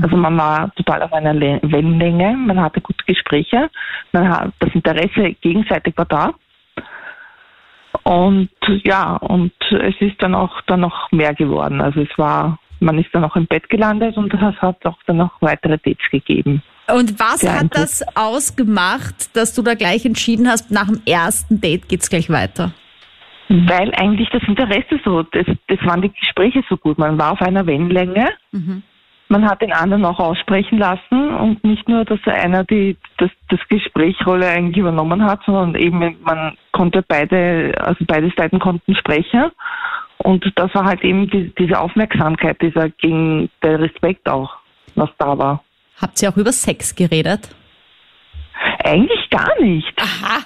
Also 0.00 0.16
man 0.16 0.38
war 0.38 0.74
total 0.74 1.02
auf 1.02 1.12
einer 1.12 1.34
Wellenlänge, 1.34 2.34
man 2.36 2.60
hatte 2.60 2.80
gute 2.80 3.04
Gespräche, 3.04 3.68
man 4.12 4.28
hat, 4.28 4.52
das 4.58 4.74
Interesse 4.74 5.34
gegenseitig 5.40 5.96
war 5.96 6.06
da. 6.06 6.34
Und 8.04 8.50
ja, 8.84 9.16
und 9.16 9.52
es 9.70 9.94
ist 10.00 10.22
dann 10.22 10.34
auch 10.34 10.62
dann 10.62 10.80
noch 10.80 11.12
mehr 11.12 11.34
geworden. 11.34 11.80
Also 11.82 12.00
es 12.00 12.18
war, 12.18 12.58
man 12.80 12.98
ist 12.98 13.10
dann 13.12 13.24
auch 13.24 13.36
im 13.36 13.46
Bett 13.46 13.68
gelandet 13.68 14.16
und 14.16 14.32
es 14.32 14.40
hat 14.40 14.84
auch 14.86 14.98
dann 15.06 15.18
noch 15.18 15.32
weitere 15.40 15.78
Dates 15.78 16.10
gegeben. 16.10 16.62
Und 16.88 17.20
was 17.20 17.46
hat 17.46 17.76
das 17.76 18.02
ausgemacht, 18.16 19.36
dass 19.36 19.54
du 19.54 19.62
da 19.62 19.74
gleich 19.74 20.04
entschieden 20.04 20.48
hast, 20.48 20.70
nach 20.70 20.86
dem 20.86 21.02
ersten 21.06 21.60
Date 21.60 21.88
geht's 21.88 22.08
gleich 22.08 22.28
weiter? 22.30 22.72
Weil 23.48 23.94
eigentlich 23.94 24.30
das 24.30 24.42
Interesse 24.48 24.98
so, 25.04 25.22
das, 25.22 25.46
das 25.68 25.78
waren 25.84 26.00
die 26.00 26.12
Gespräche 26.12 26.62
so 26.68 26.76
gut. 26.76 26.98
Man 26.98 27.18
war 27.18 27.32
auf 27.32 27.42
einer 27.42 27.66
Wellenlänge. 27.66 28.30
Mhm 28.52 28.82
man 29.32 29.48
hat 29.48 29.62
den 29.62 29.72
anderen 29.72 30.04
auch 30.04 30.20
aussprechen 30.20 30.78
lassen 30.78 31.34
und 31.34 31.64
nicht 31.64 31.88
nur, 31.88 32.04
dass 32.04 32.20
einer 32.26 32.64
die, 32.64 32.96
das, 33.16 33.30
das 33.48 33.58
Gesprächrolle 33.68 34.46
eigentlich 34.46 34.76
übernommen 34.76 35.24
hat, 35.24 35.40
sondern 35.46 35.74
eben 35.74 36.16
man 36.22 36.56
konnte 36.70 37.02
beide, 37.02 37.72
also 37.80 38.04
beide 38.06 38.30
Seiten 38.36 38.60
konnten 38.60 38.94
sprechen. 38.94 39.50
Und 40.18 40.44
das 40.54 40.72
war 40.74 40.84
halt 40.84 41.02
eben 41.02 41.28
die, 41.30 41.52
diese 41.58 41.80
Aufmerksamkeit, 41.80 42.60
dieser 42.60 42.90
gegen 42.90 43.50
der 43.62 43.80
Respekt 43.80 44.28
auch, 44.28 44.54
was 44.94 45.08
da 45.18 45.36
war. 45.38 45.64
Habt 46.00 46.22
ihr 46.22 46.28
auch 46.28 46.36
über 46.36 46.52
Sex 46.52 46.94
geredet? 46.94 47.48
Eigentlich 48.84 49.30
gar 49.30 49.60
nicht. 49.60 49.92
Aha. 49.98 50.42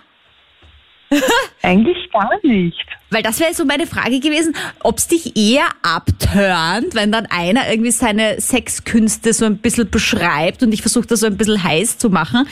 Eigentlich 1.63 2.11
gar 2.13 2.31
nicht. 2.43 2.87
Weil 3.11 3.23
das 3.23 3.41
wäre 3.41 3.55
so 3.55 3.65
meine 3.65 3.87
Frage 3.87 4.21
gewesen, 4.21 4.55
ob 4.83 4.99
es 4.99 5.09
dich 5.09 5.37
eher 5.37 5.67
abturnt, 5.83 6.95
wenn 6.95 7.13
dann 7.13 7.27
einer 7.27 7.71
irgendwie 7.71 7.93
seine 7.93 8.41
Sexkünste 8.41 9.33
so 9.33 9.45
ein 9.45 9.59
bisschen 9.59 9.91
beschreibt 9.91 10.63
und 10.63 10.73
ich 10.73 10.83
versuche 10.83 11.07
das 11.07 11.21
so 11.21 11.27
ein 11.27 11.37
bisschen 11.37 11.63
heiß 11.63 11.99
zu 11.99 12.11
machen, 12.11 12.47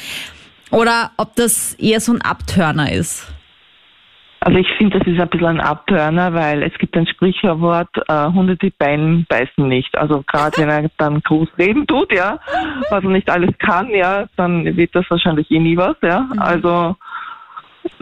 oder 0.71 1.13
ob 1.17 1.35
das 1.37 1.75
eher 1.75 2.01
so 2.01 2.13
ein 2.13 2.23
Abturner 2.23 2.91
ist. 2.93 3.33
Also 4.41 4.59
ich 4.59 4.69
finde, 4.77 4.99
das 4.99 5.09
ist 5.09 5.19
ein 5.19 5.29
bisschen 5.29 5.47
ein 5.47 5.61
Abturner, 5.61 6.35
weil 6.35 6.63
es 6.63 6.77
gibt 6.79 6.95
ein 6.99 7.07
Sprichwort, 7.07 7.89
äh, 8.09 8.27
Hunde, 8.27 8.57
die 8.57 8.71
Beinen 8.71 9.25
beißen 9.27 9.67
nicht. 9.67 9.97
Also 9.97 10.23
gerade 10.27 10.59
wenn 10.59 10.69
er 10.69 10.91
dann 10.99 11.21
groß 11.21 11.49
reden 11.59 11.87
tut, 11.87 12.13
ja, 12.13 12.39
was 12.91 13.03
er 13.03 13.11
nicht 13.11 13.31
alles 13.31 13.57
kann, 13.59 13.89
ja, 13.89 14.27
dann 14.37 14.77
wird 14.77 14.95
das 14.95 15.07
wahrscheinlich 15.09 15.51
eh 15.51 15.59
nie 15.59 15.79
was, 15.79 15.97
ja. 16.03 16.21
Mhm. 16.21 16.39
Also 16.39 16.97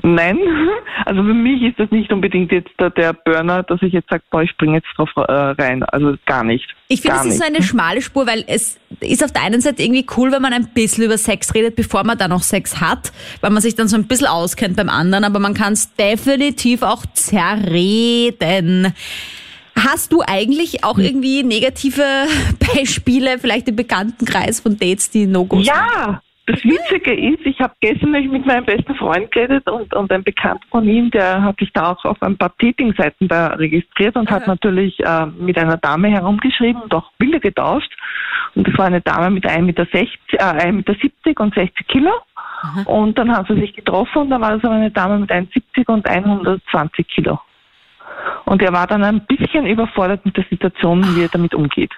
Nein, 0.02 0.38
also 1.06 1.22
für 1.22 1.34
mich 1.34 1.62
ist 1.62 1.78
das 1.78 1.90
nicht 1.90 2.12
unbedingt 2.12 2.50
jetzt 2.52 2.70
der, 2.78 3.12
Burner, 3.12 3.62
dass 3.62 3.80
ich 3.82 3.92
jetzt 3.92 4.10
sage, 4.10 4.22
boah, 4.30 4.42
ich 4.42 4.50
springe 4.50 4.74
jetzt 4.76 4.88
drauf 4.96 5.10
äh, 5.16 5.22
rein. 5.22 5.82
Also 5.84 6.16
gar 6.26 6.44
nicht. 6.44 6.66
Ich 6.88 7.02
finde, 7.02 7.18
es 7.18 7.26
ist 7.26 7.38
so 7.38 7.44
eine 7.44 7.62
schmale 7.62 8.02
Spur, 8.02 8.26
weil 8.26 8.44
es 8.46 8.78
ist 9.00 9.24
auf 9.24 9.32
der 9.32 9.42
einen 9.42 9.60
Seite 9.60 9.82
irgendwie 9.82 10.06
cool, 10.16 10.32
wenn 10.32 10.42
man 10.42 10.52
ein 10.52 10.68
bisschen 10.74 11.04
über 11.04 11.18
Sex 11.18 11.54
redet, 11.54 11.76
bevor 11.76 12.04
man 12.04 12.18
dann 12.18 12.30
noch 12.30 12.42
Sex 12.42 12.80
hat, 12.80 13.12
weil 13.40 13.50
man 13.50 13.62
sich 13.62 13.74
dann 13.74 13.88
so 13.88 13.96
ein 13.96 14.06
bisschen 14.06 14.26
auskennt 14.26 14.76
beim 14.76 14.88
anderen, 14.88 15.24
aber 15.24 15.38
man 15.38 15.54
kann 15.54 15.72
es 15.72 15.94
definitiv 15.94 16.82
auch 16.82 17.04
zerreden. 17.14 18.92
Hast 19.76 20.12
du 20.12 20.22
eigentlich 20.26 20.84
auch 20.84 20.96
hm. 20.96 21.04
irgendwie 21.04 21.42
negative 21.42 22.02
Beispiele, 22.74 23.38
vielleicht 23.38 23.68
im 23.68 23.76
Bekanntenkreis 23.76 24.60
von 24.60 24.76
Dates, 24.76 25.10
die 25.10 25.26
No-Gos 25.26 25.66
Ja, 25.66 26.20
das 26.46 26.64
Witzige 26.64 27.14
ist, 27.14 27.46
ich 27.46 27.60
habe 27.60 27.72
gestern 27.80 28.10
mit 28.10 28.44
meinem 28.46 28.64
besten 28.64 28.96
Freund 28.96 29.30
geredet 29.30 29.68
und, 29.70 29.94
und 29.94 30.10
ein 30.10 30.24
Bekannter 30.24 30.66
von 30.70 30.88
ihm, 30.88 31.10
der 31.12 31.42
hat 31.42 31.58
sich 31.58 31.72
da 31.72 31.92
auch 31.92 32.04
auf 32.04 32.20
ein 32.20 32.36
paar 32.36 32.52
Dating-Seiten 32.58 33.28
da 33.28 33.48
registriert 33.48 34.16
und 34.16 34.28
Aha. 34.28 34.36
hat 34.36 34.46
natürlich 34.48 34.98
äh, 35.00 35.26
mit 35.26 35.56
einer 35.56 35.76
Dame 35.76 36.08
herumgeschrieben 36.08 36.82
und 36.82 36.92
auch 36.94 37.12
Bilder 37.18 37.38
getauscht. 37.38 37.92
Und 38.56 38.66
das 38.66 38.76
war 38.76 38.86
eine 38.86 39.00
Dame 39.00 39.30
mit 39.30 39.46
1,60 39.46 39.62
Meter, 39.62 39.82
äh, 39.84 40.68
1,70 40.68 41.10
Meter 41.24 41.42
und 41.42 41.54
60 41.54 41.86
Kilo. 41.86 42.10
Aha. 42.62 42.82
Und 42.86 43.18
dann 43.18 43.34
haben 43.34 43.46
sie 43.48 43.60
sich 43.60 43.74
getroffen 43.74 44.22
und 44.22 44.30
dann 44.30 44.40
war 44.40 44.56
es 44.56 44.64
aber 44.64 44.74
eine 44.74 44.90
Dame 44.90 45.20
mit 45.20 45.30
1,70 45.30 45.86
und 45.86 46.08
120 46.08 47.06
Kilo. 47.06 47.38
Und 48.46 48.62
er 48.62 48.72
war 48.72 48.88
dann 48.88 49.04
ein 49.04 49.24
bisschen 49.26 49.66
überfordert 49.66 50.26
mit 50.26 50.36
der 50.36 50.44
Situation, 50.50 51.04
wie 51.14 51.22
er 51.22 51.28
damit 51.28 51.54
umgeht. 51.54 51.92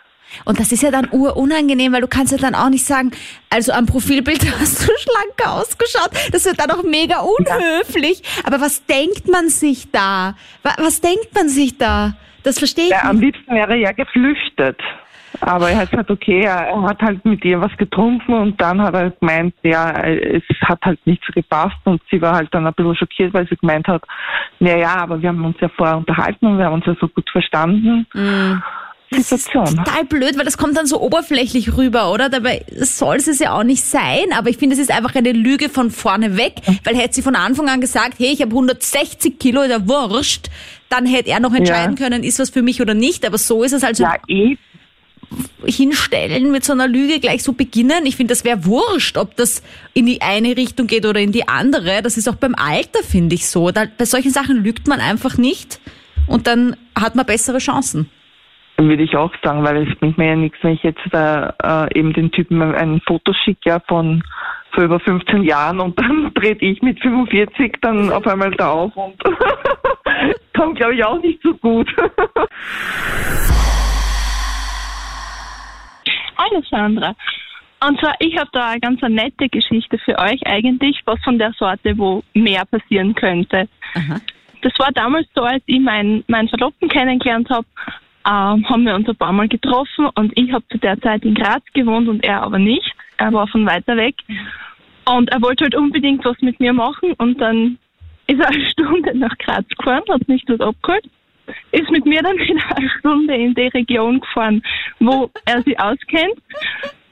Und 0.44 0.60
das 0.60 0.72
ist 0.72 0.82
ja 0.82 0.90
dann 0.90 1.08
urunangenehm, 1.10 1.92
weil 1.92 2.00
du 2.00 2.08
kannst 2.08 2.32
ja 2.32 2.38
dann 2.38 2.54
auch 2.54 2.68
nicht 2.68 2.84
sagen, 2.84 3.12
also 3.50 3.72
am 3.72 3.86
Profilbild 3.86 4.44
hast 4.60 4.82
du 4.82 4.92
schlanker 4.96 5.60
ausgeschaut. 5.60 6.10
Das 6.32 6.44
wird 6.44 6.60
dann 6.60 6.70
auch 6.70 6.82
mega 6.82 7.20
unhöflich. 7.20 8.22
Aber 8.44 8.60
was 8.60 8.84
denkt 8.86 9.28
man 9.30 9.48
sich 9.48 9.90
da? 9.90 10.34
Was 10.62 11.00
denkt 11.00 11.34
man 11.34 11.48
sich 11.48 11.78
da? 11.78 12.14
Das 12.42 12.58
verstehe 12.58 12.84
ich 12.84 12.90
ja, 12.90 12.98
nicht. 12.98 13.10
Am 13.10 13.20
liebsten 13.20 13.54
wäre 13.54 13.70
er 13.72 13.78
ja 13.78 13.92
geflüchtet. 13.92 14.78
Aber 15.40 15.68
er 15.68 15.78
hat 15.78 15.90
gesagt, 15.90 16.10
okay, 16.10 16.42
er 16.42 16.82
hat 16.82 17.02
halt 17.02 17.24
mit 17.24 17.44
ihr 17.44 17.60
was 17.60 17.76
getrunken 17.76 18.32
und 18.32 18.60
dann 18.60 18.80
hat 18.80 18.94
er 18.94 19.10
gemeint, 19.10 19.54
ja, 19.62 19.90
es 19.90 20.42
hat 20.62 20.80
halt 20.82 21.04
nicht 21.06 21.22
so 21.26 21.32
gepasst 21.32 21.76
und 21.84 22.00
sie 22.10 22.22
war 22.22 22.34
halt 22.34 22.54
dann 22.54 22.66
ein 22.66 22.74
bisschen 22.74 22.96
schockiert, 22.96 23.34
weil 23.34 23.48
sie 23.48 23.56
gemeint 23.56 23.88
hat, 23.88 24.02
na 24.60 24.76
ja, 24.76 24.96
aber 24.96 25.20
wir 25.20 25.28
haben 25.30 25.44
uns 25.44 25.56
ja 25.60 25.68
vorher 25.68 25.96
unterhalten 25.96 26.46
und 26.46 26.58
wir 26.58 26.66
haben 26.66 26.74
uns 26.74 26.86
ja 26.86 26.94
so 27.00 27.08
gut 27.08 27.28
verstanden. 27.30 28.06
Mm. 29.18 29.22
Situation. 29.22 29.66
total 29.76 30.04
blöd, 30.04 30.36
weil 30.36 30.44
das 30.44 30.58
kommt 30.58 30.76
dann 30.76 30.86
so 30.86 31.00
oberflächlich 31.00 31.76
rüber, 31.76 32.12
oder? 32.12 32.28
Dabei 32.28 32.64
soll 32.76 33.16
es 33.16 33.38
ja 33.38 33.58
auch 33.58 33.64
nicht 33.64 33.84
sein, 33.84 34.32
aber 34.36 34.50
ich 34.50 34.58
finde, 34.58 34.74
es 34.74 34.80
ist 34.80 34.90
einfach 34.90 35.14
eine 35.14 35.32
Lüge 35.32 35.68
von 35.68 35.90
vorne 35.90 36.36
weg, 36.36 36.54
weil 36.84 36.96
hätte 36.96 37.14
sie 37.14 37.22
von 37.22 37.36
Anfang 37.36 37.68
an 37.68 37.80
gesagt, 37.80 38.18
hey, 38.18 38.32
ich 38.32 38.40
habe 38.40 38.50
160 38.50 39.38
Kilo, 39.38 39.66
der 39.66 39.88
Wurscht, 39.88 40.50
dann 40.88 41.06
hätte 41.06 41.30
er 41.30 41.40
noch 41.40 41.54
entscheiden 41.54 41.96
ja. 41.96 42.04
können, 42.04 42.22
ist 42.24 42.38
was 42.38 42.50
für 42.50 42.62
mich 42.62 42.80
oder 42.80 42.94
nicht, 42.94 43.24
aber 43.26 43.38
so 43.38 43.62
ist 43.62 43.72
es 43.72 43.84
also. 43.84 44.04
Ja, 44.04 44.16
eh 44.28 44.56
hinstellen, 45.64 46.50
mit 46.50 46.64
so 46.64 46.72
einer 46.72 46.86
Lüge 46.86 47.20
gleich 47.20 47.42
so 47.42 47.52
beginnen. 47.52 48.06
Ich 48.06 48.16
finde, 48.16 48.32
das 48.32 48.44
wäre 48.44 48.64
wurscht, 48.66 49.16
ob 49.16 49.36
das 49.36 49.62
in 49.92 50.06
die 50.06 50.22
eine 50.22 50.56
Richtung 50.56 50.86
geht 50.86 51.06
oder 51.06 51.20
in 51.20 51.32
die 51.32 51.48
andere. 51.48 52.02
Das 52.02 52.16
ist 52.16 52.28
auch 52.28 52.36
beim 52.36 52.54
Alter, 52.54 53.02
finde 53.02 53.34
ich 53.34 53.48
so. 53.48 53.70
Da, 53.70 53.86
bei 53.86 54.04
solchen 54.04 54.30
Sachen 54.30 54.62
lügt 54.62 54.86
man 54.86 55.00
einfach 55.00 55.36
nicht 55.36 55.80
und 56.26 56.46
dann 56.46 56.76
hat 56.94 57.14
man 57.14 57.26
bessere 57.26 57.58
Chancen. 57.58 58.08
Würde 58.76 59.04
ich 59.04 59.16
auch 59.16 59.32
sagen, 59.42 59.62
weil 59.62 59.88
es 59.88 59.98
bringt 59.98 60.18
mir 60.18 60.30
ja 60.30 60.36
nichts, 60.36 60.58
wenn 60.62 60.72
ich 60.72 60.82
jetzt 60.82 61.00
da 61.12 61.54
äh, 61.62 61.98
eben 61.98 62.12
den 62.12 62.32
Typen 62.32 62.60
ein 62.60 63.00
Foto 63.06 63.32
schicke 63.32 63.70
ja, 63.70 63.80
von 63.86 64.22
vor 64.72 64.84
über 64.84 64.98
15 64.98 65.44
Jahren 65.44 65.80
und 65.80 65.98
dann 65.98 66.32
trete 66.34 66.64
ich 66.64 66.82
mit 66.82 67.00
45 67.00 67.76
dann 67.80 68.10
auf 68.12 68.26
einmal 68.26 68.50
da 68.52 68.70
auf 68.70 68.96
und 68.96 69.14
kommt, 70.56 70.76
glaube 70.76 70.94
ich, 70.94 71.04
auch 71.04 71.20
nicht 71.20 71.40
so 71.42 71.54
gut. 71.54 71.88
Hallo 76.36 76.62
Sandra. 76.68 77.14
Und 77.86 78.00
zwar, 78.00 78.14
ich 78.18 78.36
habe 78.38 78.48
da 78.52 78.70
eine 78.70 78.80
ganz 78.80 79.02
eine 79.02 79.14
nette 79.14 79.48
Geschichte 79.48 79.98
für 79.98 80.18
euch 80.18 80.40
eigentlich, 80.46 81.00
was 81.04 81.20
von 81.22 81.38
der 81.38 81.52
Sorte, 81.52 81.96
wo 81.98 82.22
mehr 82.32 82.64
passieren 82.64 83.14
könnte. 83.14 83.68
Aha. 83.94 84.20
Das 84.62 84.72
war 84.78 84.90
damals 84.92 85.28
so, 85.34 85.42
als 85.42 85.62
ich 85.66 85.80
meinen 85.80 86.24
mein 86.26 86.48
Verlobten 86.48 86.88
kennengelernt 86.88 87.50
habe, 87.50 87.66
ähm, 88.26 88.68
haben 88.68 88.84
wir 88.84 88.94
uns 88.94 89.08
ein 89.08 89.16
paar 89.16 89.32
Mal 89.32 89.48
getroffen 89.48 90.08
und 90.14 90.32
ich 90.36 90.52
habe 90.52 90.64
zu 90.70 90.78
der 90.78 91.00
Zeit 91.00 91.24
in 91.24 91.34
Graz 91.34 91.62
gewohnt 91.72 92.08
und 92.08 92.24
er 92.24 92.42
aber 92.42 92.58
nicht. 92.58 92.94
Er 93.18 93.32
war 93.32 93.46
von 93.48 93.66
weiter 93.66 93.96
weg. 93.96 94.16
Und 95.06 95.30
er 95.30 95.42
wollte 95.42 95.64
halt 95.64 95.74
unbedingt 95.74 96.24
was 96.24 96.40
mit 96.40 96.58
mir 96.60 96.72
machen 96.72 97.12
und 97.18 97.40
dann 97.40 97.78
ist 98.26 98.40
er 98.40 98.48
eine 98.52 98.70
Stunde 98.70 99.16
nach 99.18 99.36
Graz 99.38 99.66
gefahren, 99.76 100.02
hat 100.08 100.26
mich 100.28 100.44
dort 100.46 100.62
abgeholt 100.62 101.04
ist 101.72 101.90
mit 101.90 102.04
mir 102.06 102.22
dann 102.22 102.36
wieder 102.38 102.76
eine 102.76 102.90
Stunde 102.98 103.34
in 103.34 103.54
die 103.54 103.68
Region 103.68 104.20
gefahren, 104.20 104.62
wo 105.00 105.30
er 105.44 105.62
sich 105.62 105.78
auskennt. 105.78 106.40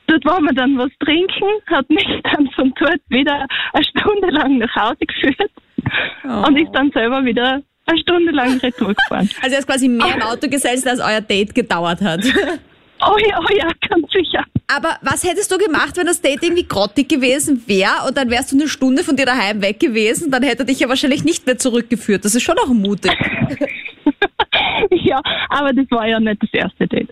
Dort 0.07 0.25
waren 0.25 0.45
wir 0.45 0.55
dann 0.55 0.77
was 0.79 0.91
trinken, 1.01 1.49
hat 1.67 1.89
mich 1.89 2.07
dann 2.25 2.49
von 2.51 2.73
dort 2.79 3.01
wieder 3.09 3.47
eine 3.73 3.85
Stunde 3.85 4.31
lang 4.31 4.59
nach 4.59 4.75
Hause 4.75 5.07
geführt 5.07 5.51
oh. 6.25 6.47
und 6.47 6.57
ist 6.57 6.73
dann 6.73 6.91
selber 6.91 7.25
wieder 7.25 7.63
eine 7.87 7.99
Stunde 7.99 8.33
lang 8.33 8.59
retour 8.59 8.95
gefahren. 8.95 9.29
Also 9.43 9.55
er 9.55 9.61
ist 9.61 9.67
quasi 9.67 9.89
mehr 9.89 10.15
im 10.15 10.23
Auto 10.23 10.49
gesessen, 10.49 10.89
als 10.89 11.01
euer 11.01 11.21
Date 11.21 11.55
gedauert 11.55 12.01
hat. 12.01 12.21
Oh 13.05 13.17
ja, 13.19 13.41
oh 13.41 13.55
ja, 13.57 13.69
ganz 13.89 14.11
sicher. 14.13 14.45
Aber 14.69 14.97
was 15.03 15.25
hättest 15.25 15.51
du 15.51 15.59
gemacht, 15.59 15.97
wenn 15.97 16.07
das 16.07 16.21
Date 16.21 16.43
irgendwie 16.43 16.67
grottig 16.67 17.09
gewesen 17.09 17.65
wäre 17.67 18.07
und 18.07 18.17
dann 18.17 18.31
wärst 18.31 18.53
du 18.53 18.57
eine 18.57 18.69
Stunde 18.69 19.03
von 19.03 19.17
dir 19.17 19.27
daheim 19.27 19.61
weg 19.61 19.81
gewesen? 19.81 20.31
Dann 20.31 20.43
hätte 20.45 20.61
er 20.63 20.67
dich 20.67 20.81
ja 20.81 20.89
wahrscheinlich 20.89 21.25
nicht 21.25 21.45
mehr 21.45 21.59
zurückgeführt. 21.59 22.25
Das 22.25 22.35
ist 22.35 22.43
schon 22.43 22.59
auch 22.59 22.69
mutig. 22.69 23.13
ja, 24.91 25.21
aber 25.49 25.73
das 25.73 25.91
war 25.91 26.07
ja 26.07 26.21
nicht 26.21 26.43
das 26.43 26.51
erste 26.53 26.87
Date. 26.87 27.11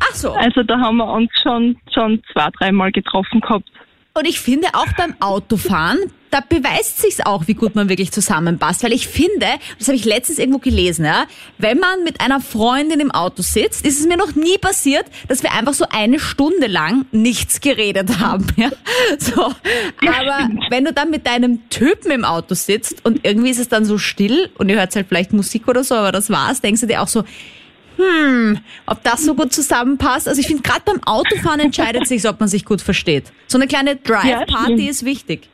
Ach 0.00 0.14
so. 0.14 0.32
Also 0.32 0.62
da 0.62 0.78
haben 0.78 0.98
wir 0.98 1.12
uns 1.12 1.30
schon, 1.42 1.76
schon 1.92 2.22
zwei, 2.32 2.48
dreimal 2.58 2.92
getroffen 2.92 3.40
gehabt. 3.40 3.68
Und 4.14 4.26
ich 4.26 4.40
finde 4.40 4.68
auch 4.74 4.92
beim 4.96 5.14
Autofahren, 5.20 5.98
da 6.30 6.40
beweist 6.46 7.00
sich's 7.00 7.20
auch, 7.20 7.46
wie 7.46 7.54
gut 7.54 7.74
man 7.74 7.88
wirklich 7.88 8.10
zusammenpasst. 8.12 8.82
Weil 8.82 8.92
ich 8.92 9.06
finde, 9.06 9.46
das 9.78 9.88
habe 9.88 9.96
ich 9.96 10.04
letztens 10.04 10.38
irgendwo 10.38 10.58
gelesen, 10.58 11.04
ja, 11.04 11.26
wenn 11.58 11.78
man 11.78 12.04
mit 12.04 12.20
einer 12.20 12.40
Freundin 12.40 13.00
im 13.00 13.10
Auto 13.10 13.42
sitzt, 13.42 13.86
ist 13.86 14.00
es 14.00 14.06
mir 14.06 14.16
noch 14.16 14.34
nie 14.34 14.58
passiert, 14.58 15.06
dass 15.28 15.42
wir 15.42 15.52
einfach 15.52 15.74
so 15.74 15.86
eine 15.90 16.18
Stunde 16.18 16.66
lang 16.66 17.06
nichts 17.12 17.60
geredet 17.60 18.18
haben. 18.18 18.46
Ja? 18.56 18.70
So. 19.18 19.44
Aber 19.44 20.48
wenn 20.70 20.84
du 20.84 20.92
dann 20.92 21.10
mit 21.10 21.26
deinem 21.26 21.68
Typen 21.70 22.10
im 22.10 22.24
Auto 22.24 22.54
sitzt 22.54 23.04
und 23.04 23.20
irgendwie 23.24 23.50
ist 23.50 23.60
es 23.60 23.68
dann 23.68 23.84
so 23.84 23.98
still 23.98 24.50
und 24.58 24.68
ihr 24.68 24.76
hört 24.76 24.94
halt 24.94 25.08
vielleicht 25.08 25.32
Musik 25.32 25.68
oder 25.68 25.84
so, 25.84 25.94
aber 25.94 26.12
das 26.12 26.28
war's, 26.28 26.60
denkst 26.60 26.82
du 26.82 26.86
dir 26.86 27.02
auch 27.02 27.08
so, 27.08 27.24
hm, 28.02 28.58
ob 28.86 29.02
das 29.02 29.24
so 29.24 29.34
gut 29.34 29.52
zusammenpasst. 29.52 30.28
Also 30.28 30.40
ich 30.40 30.46
finde, 30.46 30.62
gerade 30.62 30.82
beim 30.84 31.02
Autofahren 31.04 31.60
entscheidet 31.60 32.06
sich, 32.06 32.26
ob 32.28 32.40
man 32.40 32.48
sich 32.48 32.64
gut 32.64 32.80
versteht. 32.80 33.32
So 33.46 33.58
eine 33.58 33.66
kleine 33.66 33.96
Drive-Party 33.96 34.84
ja, 34.84 34.90
ist 34.90 35.04
wichtig. 35.04 35.48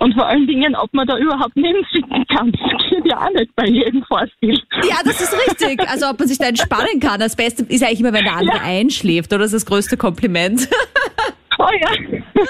Und 0.00 0.14
vor 0.14 0.26
allen 0.26 0.46
Dingen, 0.46 0.74
ob 0.74 0.92
man 0.92 1.06
da 1.06 1.16
überhaupt 1.18 1.56
nebensitzen 1.56 2.24
kann. 2.36 2.52
Das 2.52 2.90
geht 2.90 3.06
ja 3.06 3.26
auch 3.26 3.30
nicht 3.30 3.54
bei 3.54 3.66
jedem 3.66 4.02
Fahrstil. 4.04 4.60
Ja, 4.88 4.96
das 5.04 5.20
ist 5.20 5.34
richtig. 5.48 5.80
Also 5.88 6.08
ob 6.08 6.18
man 6.18 6.28
sich 6.28 6.38
da 6.38 6.46
entspannen 6.46 7.00
kann. 7.00 7.20
Das 7.20 7.36
Beste 7.36 7.64
ist 7.68 7.82
eigentlich 7.82 8.00
immer, 8.00 8.12
wenn 8.12 8.24
der 8.24 8.36
andere 8.36 8.58
ja. 8.58 8.64
einschläft, 8.64 9.32
oder? 9.32 9.40
Das 9.40 9.52
ist 9.52 9.62
das 9.62 9.66
größte 9.66 9.96
Kompliment. 9.96 10.68
Oh 11.58 11.68
ja. 11.80 11.90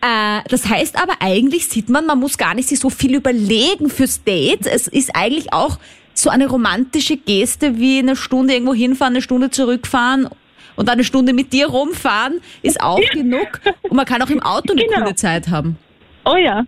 Äh, 0.00 0.42
das 0.48 0.68
heißt 0.68 1.00
aber 1.02 1.14
eigentlich 1.20 1.68
sieht 1.68 1.88
man, 1.88 2.04
man 2.04 2.18
muss 2.18 2.36
gar 2.36 2.54
nicht 2.54 2.68
sich 2.68 2.78
so 2.78 2.90
viel 2.90 3.14
überlegen 3.14 3.88
fürs 3.88 4.22
Date. 4.22 4.66
Es 4.66 4.86
ist 4.86 5.14
eigentlich 5.14 5.52
auch 5.52 5.78
so 6.14 6.30
eine 6.30 6.46
romantische 6.46 7.16
Geste 7.16 7.78
wie 7.78 7.98
eine 7.98 8.16
Stunde 8.16 8.54
irgendwo 8.54 8.74
hinfahren, 8.74 9.14
eine 9.14 9.22
Stunde 9.22 9.50
zurückfahren 9.50 10.28
und 10.76 10.88
eine 10.88 11.04
Stunde 11.04 11.32
mit 11.32 11.52
dir 11.52 11.66
rumfahren, 11.66 12.40
ist 12.62 12.80
auch 12.80 13.00
genug. 13.12 13.60
Und 13.82 13.94
man 13.94 14.06
kann 14.06 14.22
auch 14.22 14.30
im 14.30 14.42
Auto 14.42 14.72
eine 14.72 14.84
genau. 14.84 15.00
coole 15.00 15.14
Zeit 15.14 15.48
haben. 15.48 15.76
Oh 16.24 16.36
ja. 16.36 16.64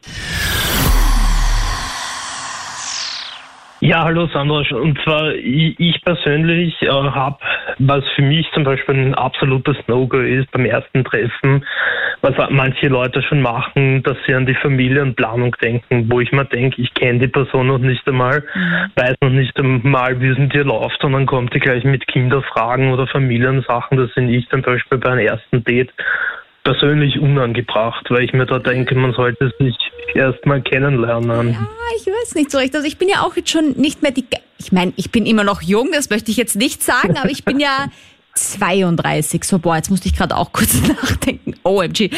Ja, 3.86 4.02
hallo 4.02 4.26
Sandra. 4.32 4.64
Und 4.72 4.98
zwar, 5.04 5.32
ich 5.32 6.02
persönlich 6.02 6.74
äh, 6.82 6.88
habe, 6.88 7.38
was 7.78 8.02
für 8.16 8.22
mich 8.22 8.44
zum 8.52 8.64
Beispiel 8.64 8.96
ein 8.96 9.14
absolutes 9.14 9.76
No-Go 9.86 10.18
ist 10.18 10.50
beim 10.50 10.64
ersten 10.64 11.04
Treffen, 11.04 11.64
was 12.20 12.34
manche 12.50 12.88
Leute 12.88 13.22
schon 13.22 13.42
machen, 13.42 14.02
dass 14.02 14.16
sie 14.26 14.34
an 14.34 14.44
die 14.44 14.56
Familienplanung 14.56 15.54
denken, 15.62 16.10
wo 16.10 16.20
ich 16.20 16.32
mir 16.32 16.46
denke, 16.46 16.82
ich 16.82 16.92
kenne 16.94 17.20
die 17.20 17.28
Person 17.28 17.68
noch 17.68 17.78
nicht 17.78 18.04
einmal, 18.08 18.42
mhm. 18.52 18.90
weiß 18.96 19.14
noch 19.20 19.30
nicht 19.30 19.56
einmal, 19.56 20.20
wie 20.20 20.30
es 20.30 20.38
mit 20.38 20.52
ihr 20.52 20.64
läuft, 20.64 21.04
und 21.04 21.12
dann 21.12 21.26
kommt 21.26 21.54
die 21.54 21.60
gleich 21.60 21.84
mit 21.84 22.08
Kinderfragen 22.08 22.92
oder 22.92 23.06
Familiensachen. 23.06 23.98
Das 23.98 24.10
finde 24.14 24.34
ich 24.34 24.48
zum 24.48 24.62
Beispiel 24.62 24.98
bei 24.98 25.12
einem 25.12 25.28
ersten 25.28 25.62
Date 25.62 25.92
persönlich 26.66 27.18
unangebracht, 27.20 28.06
weil 28.10 28.24
ich 28.24 28.32
mir 28.32 28.44
da 28.44 28.58
denke, 28.58 28.96
man 28.96 29.12
sollte 29.12 29.52
sich 29.58 29.76
erstmal 30.14 30.60
kennenlernen. 30.62 31.52
Ja, 31.52 31.68
ich 31.96 32.06
weiß 32.06 32.34
nicht 32.34 32.50
so 32.50 32.58
recht. 32.58 32.74
Also 32.74 32.88
ich 32.88 32.98
bin 32.98 33.08
ja 33.08 33.22
auch 33.22 33.36
jetzt 33.36 33.50
schon 33.50 33.72
nicht 33.76 34.02
mehr 34.02 34.10
die. 34.10 34.24
Ich 34.58 34.72
meine, 34.72 34.92
ich 34.96 35.12
bin 35.12 35.26
immer 35.26 35.44
noch 35.44 35.62
jung, 35.62 35.90
das 35.92 36.10
möchte 36.10 36.32
ich 36.32 36.36
jetzt 36.36 36.56
nicht 36.56 36.82
sagen, 36.82 37.16
aber 37.16 37.30
ich 37.30 37.44
bin 37.44 37.60
ja 37.60 37.86
32. 38.34 39.44
So, 39.44 39.60
boah, 39.60 39.76
jetzt 39.76 39.90
musste 39.90 40.08
ich 40.08 40.16
gerade 40.16 40.36
auch 40.36 40.52
kurz 40.52 40.82
nachdenken. 40.88 41.54
OMG. 41.62 42.00
Äh, 42.00 42.10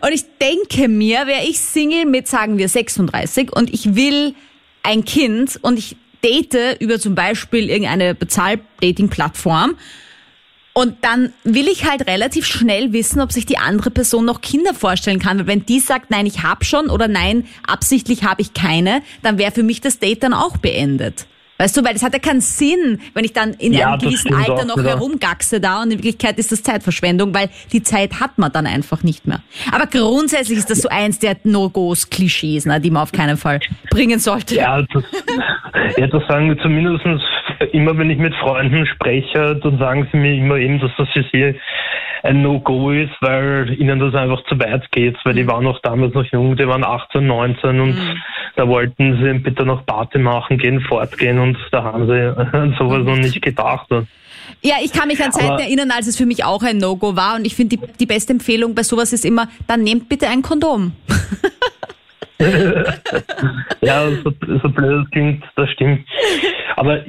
und 0.00 0.12
ich 0.12 0.24
denke 0.38 0.88
mir, 0.88 1.26
wäre 1.26 1.42
ich 1.48 1.58
Single 1.58 2.04
mit, 2.04 2.28
sagen 2.28 2.58
wir, 2.58 2.68
36 2.68 3.50
und 3.50 3.72
ich 3.72 3.94
will 3.94 4.34
ein 4.82 5.06
Kind 5.06 5.58
und 5.62 5.78
ich 5.78 5.96
date 6.22 6.80
über 6.80 6.98
zum 6.98 7.14
Beispiel 7.14 7.70
irgendeine 7.70 8.14
Bezahl-Dating-Plattform 8.14 9.76
und 10.74 10.96
dann 11.02 11.32
will 11.44 11.68
ich 11.68 11.88
halt 11.88 12.08
relativ 12.08 12.44
schnell 12.46 12.92
wissen, 12.92 13.20
ob 13.20 13.30
sich 13.30 13.46
die 13.46 13.58
andere 13.58 13.90
Person 13.90 14.24
noch 14.24 14.40
Kinder 14.40 14.74
vorstellen 14.74 15.20
kann. 15.20 15.38
Weil 15.38 15.46
wenn 15.46 15.64
die 15.64 15.78
sagt, 15.78 16.10
nein, 16.10 16.26
ich 16.26 16.42
habe 16.42 16.64
schon 16.64 16.90
oder 16.90 17.06
nein, 17.06 17.46
absichtlich 17.66 18.24
habe 18.24 18.42
ich 18.42 18.54
keine, 18.54 19.00
dann 19.22 19.38
wäre 19.38 19.52
für 19.52 19.62
mich 19.62 19.80
das 19.80 20.00
Date 20.00 20.24
dann 20.24 20.34
auch 20.34 20.56
beendet. 20.56 21.26
Weißt 21.58 21.76
du, 21.76 21.84
weil 21.84 21.94
es 21.94 22.02
hat 22.02 22.12
ja 22.12 22.18
keinen 22.18 22.40
Sinn, 22.40 22.98
wenn 23.14 23.24
ich 23.24 23.32
dann 23.32 23.52
in 23.54 23.72
ja, 23.72 23.92
einem 23.92 24.00
gewissen 24.00 24.34
Alter 24.34 24.64
noch 24.64 24.82
herumgaxe 24.82 25.60
da 25.60 25.82
und 25.82 25.92
in 25.92 25.98
Wirklichkeit 25.98 26.36
ist 26.38 26.50
das 26.50 26.64
Zeitverschwendung, 26.64 27.32
weil 27.32 27.48
die 27.72 27.84
Zeit 27.84 28.18
hat 28.18 28.38
man 28.38 28.50
dann 28.50 28.66
einfach 28.66 29.04
nicht 29.04 29.28
mehr. 29.28 29.40
Aber 29.70 29.86
grundsätzlich 29.86 30.58
ist 30.58 30.68
das 30.68 30.78
so 30.78 30.88
eins 30.88 31.20
der 31.20 31.36
No-Gos, 31.44 32.10
Klischees, 32.10 32.66
ne, 32.66 32.80
die 32.80 32.90
man 32.90 33.04
auf 33.04 33.12
keinen 33.12 33.36
Fall 33.36 33.60
bringen 33.90 34.18
sollte. 34.18 34.56
Ja, 34.56 34.82
das, 34.82 35.04
ja, 35.96 36.08
das 36.08 36.22
sagen 36.28 36.48
wir 36.48 36.58
zumindest 36.60 37.04
immer, 37.72 37.96
wenn 37.98 38.10
ich 38.10 38.18
mit 38.18 38.34
Freunden 38.36 38.86
spreche, 38.86 39.58
dann 39.62 39.78
sagen 39.78 40.08
sie 40.10 40.18
mir 40.18 40.34
immer 40.34 40.56
eben, 40.56 40.80
dass 40.80 40.90
das 40.96 41.08
für 41.10 41.24
sie 41.32 41.58
ein 42.22 42.42
No-Go 42.42 42.90
ist, 42.90 43.12
weil 43.20 43.78
ihnen 43.78 44.00
das 44.00 44.14
einfach 44.14 44.42
zu 44.44 44.58
weit 44.58 44.90
geht, 44.92 45.16
weil 45.24 45.34
die 45.34 45.42
mhm. 45.42 45.48
waren 45.48 45.66
auch 45.66 45.78
damals 45.80 46.14
noch 46.14 46.24
jung, 46.24 46.56
die 46.56 46.66
waren 46.66 46.82
18, 46.82 47.26
19 47.26 47.80
und 47.80 47.90
mhm. 47.90 48.22
da 48.56 48.66
wollten 48.66 49.22
sie 49.22 49.38
bitte 49.38 49.66
noch 49.66 49.84
Party 49.84 50.18
machen, 50.18 50.56
gehen, 50.56 50.80
fortgehen 50.80 51.38
und 51.38 51.58
da 51.70 51.84
haben 51.84 52.06
sie 52.06 52.76
sowas 52.78 53.04
noch 53.04 53.18
nicht 53.18 53.42
gedacht. 53.42 53.88
Ja, 54.62 54.76
ich 54.82 54.92
kann 54.92 55.08
mich 55.08 55.22
an 55.22 55.32
Zeiten 55.32 55.58
erinnern, 55.58 55.90
als 55.90 56.06
es 56.06 56.16
für 56.16 56.26
mich 56.26 56.44
auch 56.44 56.62
ein 56.62 56.78
No-Go 56.78 57.14
war 57.14 57.36
und 57.36 57.46
ich 57.46 57.54
finde, 57.54 57.76
die, 57.76 57.82
die 58.00 58.06
beste 58.06 58.32
Empfehlung 58.32 58.74
bei 58.74 58.82
sowas 58.82 59.12
ist 59.12 59.26
immer, 59.26 59.48
dann 59.66 59.82
nehmt 59.82 60.08
bitte 60.08 60.28
ein 60.28 60.40
Kondom. 60.40 60.92
ja, 63.82 64.10
so, 64.22 64.32
so 64.62 64.68
blöd 64.70 65.04
es 65.04 65.10
klingt, 65.10 65.44
das 65.56 65.70
stimmt. 65.70 66.06
Aber 66.76 67.00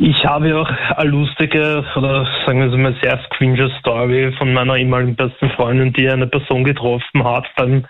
ich 0.00 0.24
habe 0.24 0.48
ja 0.48 0.56
auch 0.56 0.70
eine 0.96 1.10
lustige 1.10 1.84
oder 1.96 2.26
sagen 2.46 2.60
wir 2.60 2.78
mal 2.78 2.94
sehr 3.02 3.18
cringe 3.30 3.70
Story 3.80 4.32
von 4.38 4.52
meiner 4.52 4.76
ehemaligen 4.76 5.16
besten 5.16 5.50
Freundin, 5.50 5.92
die 5.92 6.08
eine 6.08 6.26
Person 6.26 6.64
getroffen 6.64 7.24
hat 7.24 7.46
beim 7.56 7.84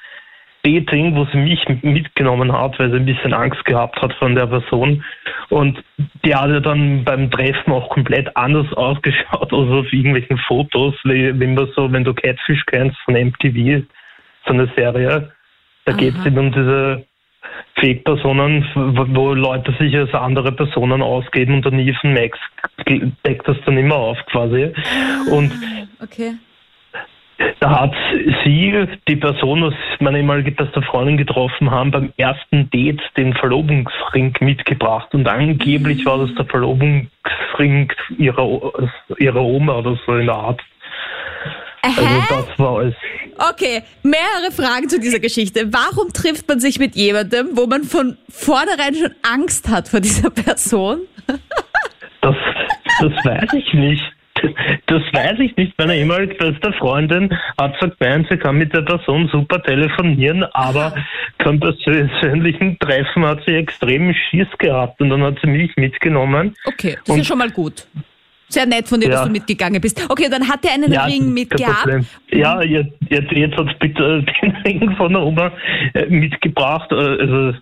Dating, 0.63 1.15
wo 1.15 1.25
sie 1.27 1.39
mich 1.39 1.65
mitgenommen 1.83 2.53
hat, 2.53 2.79
weil 2.79 2.91
sie 2.91 2.97
ein 2.97 3.07
bisschen 3.07 3.33
Angst 3.33 3.65
gehabt 3.65 4.01
hat 4.03 4.13
von 4.15 4.35
der 4.35 4.47
Person. 4.47 5.05
Und 5.51 5.83
die 6.25 6.35
hat 6.35 6.51
ja 6.51 6.61
dann 6.61 7.05
beim 7.05 7.31
Treffen 7.31 7.73
auch 7.73 7.89
komplett 7.91 8.37
anders 8.37 8.71
ausgeschaut, 8.77 9.53
also 9.53 9.81
auf 9.81 9.93
irgendwelchen 9.93 10.39
Fotos, 10.39 10.95
wie 11.05 11.39
wenn 11.39 11.55
man 11.55 11.69
so, 11.77 11.91
wenn 11.93 12.05
du 12.05 12.13
Catfish 12.13 12.65
kennst 12.67 12.99
von 13.05 13.15
MTV, 13.15 13.85
so 14.47 14.53
eine 14.53 14.71
Serie, 14.77 15.33
da 15.85 15.93
geht 15.93 16.15
es 16.17 16.27
um 16.27 16.53
diese 16.53 17.08
Fake-Personen, 17.81 18.67
wo 18.75 19.35
Leute 19.35 19.73
sich 19.79 19.95
als 19.97 20.13
andere 20.13 20.53
Personen 20.53 21.03
ausgeben 21.03 21.55
und 21.55 21.65
der 21.65 21.73
Nathan 21.73 22.13
Max 22.13 22.39
deckt 23.25 23.47
das 23.47 23.57
dann 23.65 23.79
immer 23.79 23.95
auf 23.95 24.19
quasi. 24.27 24.73
Ah, 24.75 25.33
und 25.33 25.53
okay. 26.03 26.33
da 27.61 27.83
hat 27.83 27.95
sie, 28.45 28.87
die 29.07 29.17
Person, 29.17 29.63
was 29.63 29.75
meine 30.01 30.19
ehemalige 30.19 30.51
beste 30.51 30.83
Freundin 30.83 31.17
getroffen 31.17 31.71
haben, 31.71 31.93
beim 31.93 32.13
ersten 32.17 32.69
Date 32.71 33.01
den 33.17 33.33
Verlobungsring 33.35 34.35
mitgebracht 34.41 35.15
und 35.15 35.29
angeblich 35.29 36.05
war 36.05 36.19
das 36.19 36.35
der 36.35 36.47
Verlobungsring 36.47 37.93
ihrer, 38.19 38.73
ihrer 39.19 39.43
Oma 39.43 39.77
oder 39.79 39.99
so 40.05 40.17
in 40.17 40.27
der 40.27 40.35
Art. 40.35 40.61
Also 41.83 42.23
das 42.29 42.59
war 42.59 42.79
alles. 42.79 42.95
Okay, 43.39 43.83
mehrere 44.03 44.51
Fragen 44.53 44.89
zu 44.89 44.99
dieser 44.99 45.21
Geschichte. 45.21 45.73
Warum 45.73 46.13
trifft 46.13 46.49
man 46.49 46.59
sich 46.59 46.79
mit 46.81 46.97
jemandem, 46.97 47.51
wo 47.53 47.67
man 47.67 47.85
von 47.85 48.19
vornherein 48.29 48.95
schon 48.95 49.15
Angst 49.23 49.69
hat 49.69 49.89
vor 49.89 50.01
dieser 50.01 50.31
Person? 50.31 51.03
Das, 52.21 52.35
das 53.01 53.13
weiß 53.25 53.53
ich 53.55 53.73
nicht. 53.75 54.03
Das 54.87 55.03
weiß 55.13 55.39
ich 55.41 55.57
nicht. 55.57 55.77
Meine 55.79 55.97
ehemalige 55.97 56.35
beste 56.35 56.73
Freundin 56.75 57.31
hat 57.61 57.75
gesagt, 57.75 57.97
nein, 58.01 58.27
sie 58.31 58.37
kann 58.37 58.57
mit 58.57 58.73
der 58.73 58.83
Person 58.83 59.29
super 59.33 59.63
telefonieren, 59.63 60.45
aber 60.53 60.95
beim 61.45 61.61
persönlichen 61.61 62.79
Treffen 62.79 63.25
hat 63.25 63.41
sie 63.47 63.55
extrem 63.55 64.15
Schiss 64.15 64.49
gehabt 64.59 65.01
und 65.01 65.11
dann 65.11 65.23
hat 65.23 65.39
sie 65.43 65.49
mich 65.49 65.75
mitgenommen. 65.77 66.55
Okay, 66.65 66.97
das 67.05 67.17
ist 67.17 67.17
ja 67.19 67.25
schon 67.25 67.39
mal 67.39 67.51
gut. 67.51 67.87
Sehr 68.49 68.67
nett 68.67 68.89
von 68.89 69.01
dir, 69.01 69.09
ja. 69.09 69.17
dass 69.17 69.25
du 69.27 69.31
mitgegangen 69.31 69.81
bist. 69.81 70.05
Okay, 70.09 70.29
dann 70.31 70.49
hat 70.49 70.65
er 70.65 70.73
einen 70.73 70.93
ja, 70.93 71.05
Ring 71.05 71.33
mitgehabt. 71.33 72.07
Ja, 72.31 72.63
jetzt, 72.63 72.93
jetzt, 73.11 73.31
jetzt 73.33 73.57
hat 73.57 73.79
bitte 73.79 74.25
den 74.43 74.57
Ring 74.65 74.97
von 74.97 75.13
der 75.13 75.23
Oma 75.23 75.53
äh, 75.95 76.07
mitgebracht. 76.07 76.91
Äh, 76.91 76.95
also, 76.95 77.53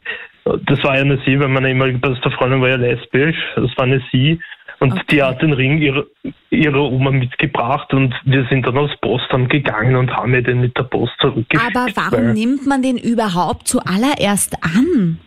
das 0.66 0.82
war 0.84 0.94
ja 0.94 1.00
eine 1.00 1.18
Sie, 1.26 1.38
weil 1.40 1.48
meine 1.48 1.68
ehemalige 1.68 1.98
beste 1.98 2.30
Freundin 2.30 2.60
war 2.60 2.68
ja 2.68 2.76
lesbisch. 2.76 3.36
Das 3.56 3.76
war 3.76 3.84
eine 3.84 4.00
Sie. 4.12 4.38
Und 4.78 4.92
okay. 4.92 5.02
die 5.10 5.22
hat 5.22 5.42
den 5.42 5.52
Ring 5.54 5.78
ihrer, 5.78 6.04
ihrer 6.50 6.92
Oma 6.92 7.10
mitgebracht 7.10 7.92
und 7.94 8.14
wir 8.24 8.46
sind 8.50 8.66
dann 8.66 8.76
aufs 8.76 8.96
Postamt 9.00 9.48
gegangen 9.48 9.96
und 9.96 10.14
haben 10.14 10.32
mir 10.32 10.42
den 10.42 10.60
mit 10.60 10.76
der 10.76 10.82
Post 10.82 11.12
zurückgeschickt. 11.20 11.74
Aber 11.74 11.88
warum 11.94 12.34
nimmt 12.34 12.66
man 12.66 12.82
den 12.82 12.98
überhaupt 12.98 13.68
zuallererst 13.68 14.54
an? 14.62 15.18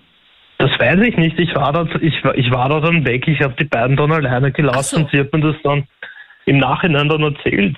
Weiß 0.79 1.00
ich 1.01 1.17
nicht. 1.17 1.38
Ich 1.38 1.53
war 1.55 1.74
da, 1.74 1.86
ich, 2.01 2.24
ich 2.36 2.51
war 2.51 2.69
da 2.69 2.79
dann 2.79 3.05
weg. 3.05 3.27
Ich 3.27 3.41
habe 3.41 3.53
die 3.59 3.65
beiden 3.65 3.98
dann 3.98 4.12
alleine 4.12 4.51
gelassen 4.51 4.95
so. 4.95 5.01
und 5.01 5.12
sie 5.12 5.19
hat 5.19 5.33
mir 5.33 5.41
das 5.41 5.55
dann 5.63 5.86
im 6.45 6.57
Nachhinein 6.57 7.09
dann 7.09 7.21
erzählt. 7.21 7.75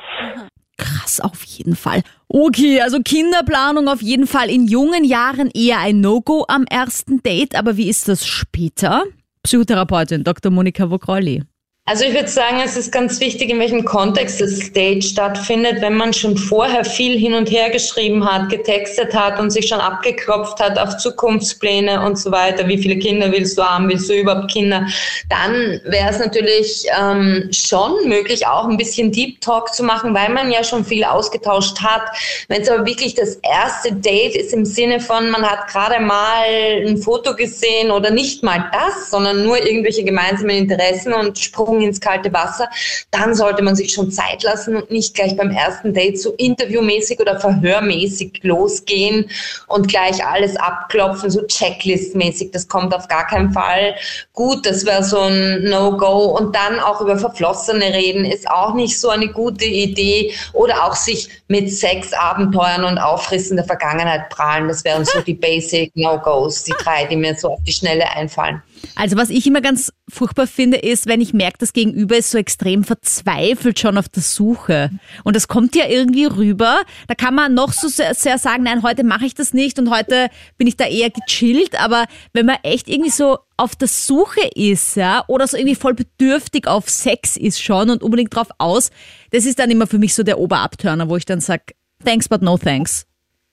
Krass, 0.77 1.20
auf 1.20 1.43
jeden 1.43 1.75
Fall. 1.75 2.01
Okay, 2.27 2.79
also 2.81 3.00
Kinderplanung 3.03 3.88
auf 3.88 4.01
jeden 4.01 4.27
Fall 4.27 4.50
in 4.50 4.67
jungen 4.67 5.03
Jahren 5.03 5.50
eher 5.53 5.79
ein 5.79 6.00
No-Go 6.00 6.46
am 6.48 6.65
ersten 6.70 7.24
Date. 7.24 7.58
Aber 7.58 7.75
wie 7.75 7.89
ist 7.89 8.08
das 8.08 8.25
später? 8.25 9.03
Psychotherapeutin 9.43 10.24
Dr. 10.24 10.51
Monika 10.51 10.89
Vogrolli. 10.89 11.43
Also 11.85 12.05
ich 12.05 12.13
würde 12.13 12.27
sagen, 12.27 12.61
es 12.63 12.77
ist 12.77 12.91
ganz 12.91 13.19
wichtig, 13.19 13.50
in 13.50 13.59
welchem 13.59 13.83
Kontext 13.83 14.39
das 14.39 14.71
Date 14.71 15.03
stattfindet. 15.03 15.81
Wenn 15.81 15.95
man 15.95 16.13
schon 16.13 16.38
vorher 16.38 16.85
viel 16.85 17.17
hin 17.17 17.33
und 17.33 17.50
her 17.50 17.71
geschrieben 17.71 18.23
hat, 18.23 18.50
getextet 18.50 19.15
hat 19.15 19.39
und 19.39 19.50
sich 19.50 19.67
schon 19.67 19.79
abgeklopft 19.79 20.59
hat 20.59 20.77
auf 20.77 20.97
Zukunftspläne 20.97 22.05
und 22.05 22.19
so 22.19 22.31
weiter, 22.31 22.67
wie 22.67 22.77
viele 22.77 23.00
Kinder 23.00 23.31
willst 23.31 23.57
du 23.57 23.63
haben, 23.63 23.89
willst 23.89 24.07
du 24.07 24.13
überhaupt 24.13 24.51
Kinder, 24.51 24.85
dann 25.27 25.81
wäre 25.85 26.11
es 26.11 26.19
natürlich 26.19 26.85
ähm, 26.97 27.50
schon 27.51 28.07
möglich, 28.07 28.46
auch 28.46 28.70
ein 28.70 28.77
bisschen 28.77 29.11
Deep 29.11 29.41
Talk 29.41 29.74
zu 29.74 29.83
machen, 29.83 30.13
weil 30.13 30.29
man 30.29 30.51
ja 30.51 30.63
schon 30.63 30.85
viel 30.85 31.03
ausgetauscht 31.03 31.81
hat. 31.81 32.03
Wenn 32.48 32.61
es 32.61 32.70
aber 32.70 32.85
wirklich 32.85 33.15
das 33.15 33.37
erste 33.37 33.91
Date 33.91 34.35
ist 34.35 34.53
im 34.53 34.65
Sinne 34.65 35.00
von, 35.00 35.31
man 35.31 35.41
hat 35.41 35.67
gerade 35.67 36.00
mal 36.00 36.46
ein 36.87 36.98
Foto 36.98 37.35
gesehen 37.35 37.89
oder 37.89 38.11
nicht 38.11 38.44
mal 38.44 38.70
das, 38.72 39.09
sondern 39.09 39.44
nur 39.44 39.57
irgendwelche 39.57 40.03
gemeinsamen 40.03 40.51
Interessen 40.51 41.11
und 41.11 41.39
Sprung 41.39 41.71
Sprung 41.72 41.81
ins 41.81 42.01
kalte 42.01 42.34
Wasser, 42.34 42.68
dann 43.12 43.34
sollte 43.34 43.64
man 43.64 43.75
sich 43.75 43.94
schon 43.94 44.12
Zeit 44.12 44.44
lassen 44.44 44.75
und 44.75 44.92
nicht 44.92 45.14
gleich 45.14 45.38
beim 45.38 45.51
ersten 45.51 45.94
Date 45.94 46.20
so 46.20 46.31
interviewmäßig 46.31 47.20
oder 47.20 47.40
verhörmäßig 47.40 48.42
losgehen 48.44 49.29
und 49.68 49.88
gleich 49.88 50.25
alles 50.25 50.57
abklopfen, 50.57 51.29
so 51.29 51.46
checklistmäßig. 51.46 52.51
Das 52.51 52.68
kommt 52.68 52.94
auf 52.94 53.07
gar 53.07 53.25
keinen 53.25 53.53
Fall 53.53 53.96
gut. 54.34 54.66
Das 54.66 54.86
wäre 54.86 55.03
so 55.03 55.20
ein 55.20 55.64
No-Go. 55.64 56.38
Und 56.38 56.55
dann 56.55 56.79
auch 56.79 57.00
über 57.00 57.18
Verflossene 57.18 57.94
reden 57.94 58.25
ist 58.25 58.50
auch 58.50 58.74
nicht 58.74 59.00
so 59.00 59.10
eine 59.10 59.29
gute 59.29 59.66
Idee. 59.66 60.34
Oder 60.51 60.86
auch 60.86 60.96
sich 60.96 61.29
mit 61.48 61.72
Sexabenteuern 61.72 62.84
und 62.84 62.98
Aufrissen 62.98 63.55
der 63.55 63.66
Vergangenheit 63.66 64.29
prahlen. 64.29 64.68
Das 64.68 64.84
wären 64.84 65.05
so 65.05 65.22
die 65.22 65.34
Basic 65.42 65.96
No-Gos, 65.96 66.66
die 66.66 66.74
drei, 66.79 67.05
die 67.05 67.16
mir 67.16 67.36
so 67.36 67.53
auf 67.53 67.60
die 67.66 67.72
Schnelle 67.72 68.10
einfallen. 68.12 68.62
Also 68.96 69.17
was 69.17 69.29
ich 69.29 69.48
immer 69.48 69.61
ganz 69.61 69.91
furchtbar 70.09 70.48
finde, 70.48 70.77
ist, 70.77 71.07
wenn 71.07 71.22
ich 71.22 71.33
merke, 71.33 71.57
das 71.59 71.74
Gegenüber 71.74 72.17
ist 72.17 72.31
so 72.31 72.37
extrem 72.37 72.83
verzweifelt 72.83 73.79
schon 73.79 73.98
auf 73.98 74.09
der 74.09 74.24
Suche. 74.24 74.91
Und 75.24 75.35
das 75.35 75.48
kommt 75.48 75.75
ja 75.75 75.87
irgendwie 75.87 76.25
rüber. 76.25 76.81
Da 77.07 77.15
kann 77.15 77.35
man 77.35 77.53
noch 77.53 77.74
so 77.74 77.87
sehr, 77.87 78.13
sehr 78.13 78.37
sagen, 78.37 78.63
nein, 78.63 78.83
heute 78.83 79.03
mache 79.03 79.25
ich 79.25 79.33
das 79.33 79.53
nicht 79.53 79.79
und 79.79 79.89
heute 79.89 80.29
bin 80.57 80.67
ich 80.67 80.77
da 80.77 80.85
eher 80.85 81.09
gechillt. 81.09 81.79
Aber 81.79 82.05
wenn 82.33 82.46
man 82.46 82.57
echt 82.63 82.87
irgendwie 82.87 83.11
so 83.11 83.39
auf 83.57 83.75
der 83.75 83.87
Suche 83.87 84.48
ist, 84.55 84.96
ja, 84.96 85.24
oder 85.27 85.48
so 85.48 85.57
irgendwie 85.57 85.75
voll 85.75 85.94
bedürftig 85.94 86.67
auf 86.67 86.89
Sex 86.89 87.37
ist 87.37 87.61
schon 87.61 87.89
und 87.89 88.03
unbedingt 88.03 88.35
drauf 88.35 88.48
aus, 88.57 88.91
das 89.31 89.46
ist 89.46 89.59
dann 89.59 89.72
immer 89.72 89.87
für 89.87 90.00
mich 90.00 90.15
so 90.15 90.24
der 90.24 90.39
Oberabtörner, 90.39 91.09
wo 91.09 91.17
ich 91.17 91.25
dann 91.25 91.41
sage, 91.41 91.74
thanks 92.03 92.27
but 92.27 92.41
no 92.41 92.57
thanks. 92.57 93.05